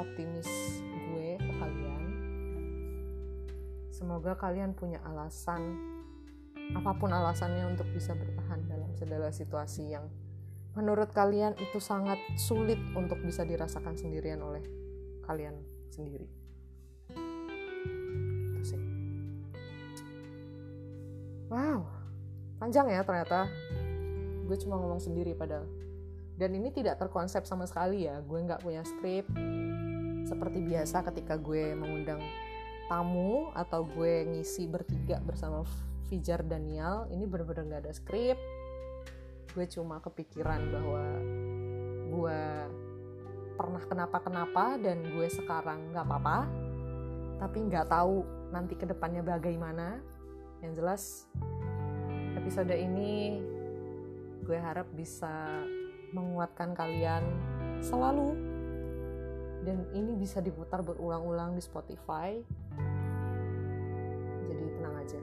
optimis 0.00 0.48
gue 0.84 1.40
ke 1.40 1.52
kalian. 1.60 2.02
Semoga 3.92 4.36
kalian 4.36 4.76
punya 4.76 5.00
alasan 5.04 5.76
apa 6.74 6.92
pun 6.98 7.14
alasannya 7.14 7.70
untuk 7.70 7.86
bisa 7.94 8.12
bertahan 8.12 8.66
dalam 8.66 8.90
segala 8.98 9.30
situasi 9.30 9.94
yang 9.94 10.10
menurut 10.74 11.14
kalian 11.14 11.54
itu 11.56 11.78
sangat 11.78 12.18
sulit 12.36 12.76
untuk 12.98 13.22
bisa 13.22 13.46
dirasakan 13.46 13.94
sendirian 13.94 14.42
oleh 14.42 14.66
kalian 15.24 15.56
sendiri. 15.94 16.26
Itu 18.52 18.62
sih. 18.66 18.82
Wow 21.46 21.96
panjang 22.56 22.88
ya 22.88 23.00
ternyata. 23.04 23.46
Gue 24.46 24.56
cuma 24.62 24.78
ngomong 24.78 25.00
sendiri 25.02 25.34
padahal 25.34 25.66
dan 26.36 26.52
ini 26.52 26.68
tidak 26.72 27.00
terkonsep 27.00 27.44
sama 27.48 27.64
sekali 27.64 28.04
ya. 28.08 28.20
Gue 28.24 28.44
nggak 28.44 28.62
punya 28.64 28.84
skrip 28.84 29.28
seperti 30.26 30.58
biasa 30.60 31.06
ketika 31.12 31.40
gue 31.40 31.72
mengundang 31.72 32.20
tamu 32.86 33.50
atau 33.56 33.82
gue 33.82 34.28
ngisi 34.30 34.70
bertiga 34.70 35.18
bersama 35.22 35.66
Fijar 36.06 36.46
Daniel 36.46 37.10
ini 37.10 37.26
bener-bener 37.26 37.66
gak 37.66 37.82
ada 37.82 37.92
skrip 37.94 38.38
gue 39.56 39.66
cuma 39.72 39.98
kepikiran 40.04 40.60
bahwa 40.68 41.04
gue 42.12 42.42
pernah 43.56 43.82
kenapa-kenapa 43.88 44.76
dan 44.76 45.00
gue 45.16 45.28
sekarang 45.32 45.96
gak 45.96 46.04
apa-apa. 46.04 46.44
Tapi 47.36 47.58
nggak 47.68 47.88
tahu 47.88 48.24
nanti 48.52 48.76
ke 48.76 48.84
depannya 48.84 49.24
bagaimana. 49.24 50.00
Yang 50.60 50.72
jelas 50.76 51.02
episode 52.36 52.72
ini 52.72 53.40
gue 54.44 54.58
harap 54.60 54.88
bisa 54.92 55.64
menguatkan 56.14 56.76
kalian 56.76 57.24
selalu. 57.82 58.34
Dan 59.66 59.82
ini 59.90 60.14
bisa 60.14 60.38
diputar 60.38 60.82
berulang-ulang 60.86 61.58
di 61.58 61.62
Spotify. 61.62 62.38
Jadi 64.46 64.64
tenang 64.78 64.94
aja. 65.02 65.20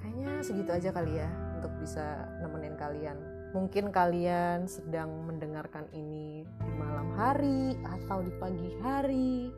Kayaknya 0.00 0.32
segitu 0.40 0.70
aja 0.72 0.90
kali 0.96 1.12
ya 1.20 1.28
untuk 1.60 1.72
bisa 1.76 2.24
nemenin 2.40 2.74
kalian. 2.80 3.18
Mungkin 3.52 3.92
kalian 3.92 4.64
sedang 4.64 5.28
mendengarkan 5.28 5.84
ini 5.92 6.40
di 6.48 6.72
malam 6.72 7.12
hari 7.12 7.76
atau 7.84 8.24
di 8.24 8.32
pagi 8.40 8.70
hari 8.80 9.52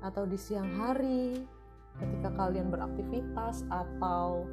atau 0.00 0.24
di 0.24 0.40
siang 0.40 0.72
hari 0.80 1.44
ketika 2.00 2.32
kalian 2.32 2.72
beraktivitas 2.72 3.64
atau 3.68 4.48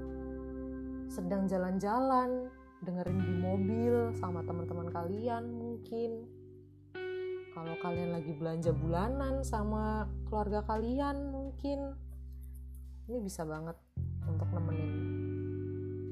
sedang 1.07 1.47
jalan-jalan 1.47 2.51
dengerin 2.84 3.19
di 3.23 3.34
mobil 3.39 3.95
sama 4.19 4.43
teman-teman 4.43 4.91
kalian 4.91 5.43
mungkin. 5.55 6.27
Kalau 7.53 7.75
kalian 7.79 8.11
lagi 8.11 8.34
belanja 8.36 8.71
bulanan 8.75 9.45
sama 9.45 10.09
keluarga 10.27 10.65
kalian 10.67 11.31
mungkin. 11.31 11.95
Ini 13.07 13.19
bisa 13.23 13.47
banget 13.47 13.77
untuk 14.27 14.49
nemenin 14.51 14.93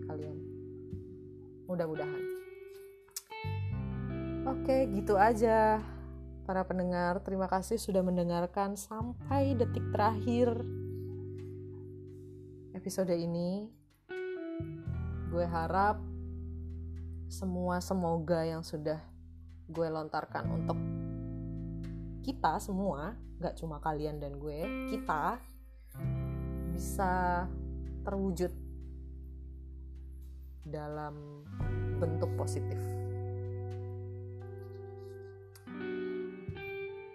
kalian. 0.06 0.38
Mudah-mudahan. 1.68 2.24
Oke 4.48 4.90
gitu 4.96 5.18
aja. 5.20 5.82
Para 6.46 6.66
pendengar 6.66 7.22
terima 7.22 7.46
kasih 7.48 7.78
sudah 7.78 8.04
mendengarkan 8.04 8.76
sampai 8.76 9.56
detik 9.56 9.86
terakhir 9.94 10.52
episode 12.76 13.14
ini. 13.14 13.70
Gue 15.32 15.48
harap 15.48 16.11
semua 17.32 17.80
semoga 17.80 18.44
yang 18.44 18.60
sudah 18.60 19.00
gue 19.72 19.88
lontarkan 19.88 20.52
untuk 20.52 20.76
kita 22.28 22.60
semua 22.60 23.16
gak 23.40 23.56
cuma 23.56 23.80
kalian 23.80 24.20
dan 24.20 24.36
gue 24.36 24.92
kita 24.92 25.40
bisa 26.76 27.48
terwujud 28.04 28.52
dalam 30.68 31.48
bentuk 32.04 32.36
positif. 32.36 32.78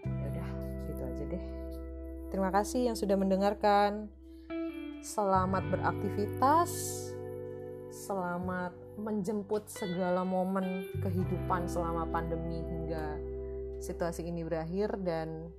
Ya 0.01 0.27
udah 0.33 0.49
gitu 0.89 1.03
aja 1.05 1.25
deh. 1.29 1.45
Terima 2.33 2.51
kasih 2.57 2.89
yang 2.89 2.97
sudah 2.97 3.21
mendengarkan. 3.21 4.09
Selamat 5.05 5.63
beraktivitas, 5.71 6.73
selamat 7.93 8.86
menjemput 8.97 9.69
segala 9.69 10.25
momen 10.25 10.89
kehidupan 11.05 11.69
selama 11.69 12.09
pandemi 12.09 12.65
hingga 12.65 13.21
situasi 13.81 14.27
ini 14.29 14.43
berakhir. 14.43 14.97
Dan 15.01 15.53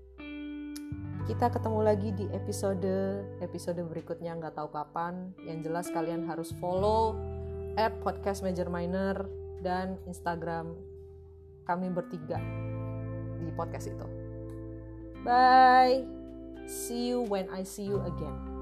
kita 1.29 1.53
ketemu 1.53 1.79
lagi 1.85 2.09
di 2.17 2.25
episode 2.33 3.23
episode 3.39 3.79
berikutnya 3.85 4.35
nggak 4.37 4.57
tahu 4.57 4.69
kapan. 4.73 5.31
Yang 5.45 5.69
jelas 5.69 5.87
kalian 5.93 6.25
harus 6.25 6.51
follow 6.57 7.13
at 7.77 7.93
podcast 8.01 8.41
major 8.41 8.67
minor 8.67 9.29
dan 9.61 10.01
Instagram 10.09 10.73
kami 11.69 11.93
bertiga 11.93 12.41
di 13.37 13.53
podcast 13.53 13.91
itu. 13.91 14.07
Bye. 15.21 16.07
See 16.67 17.15
you 17.15 17.23
when 17.23 17.47
I 17.47 17.63
see 17.63 17.87
you 17.87 18.03
again 18.03 18.56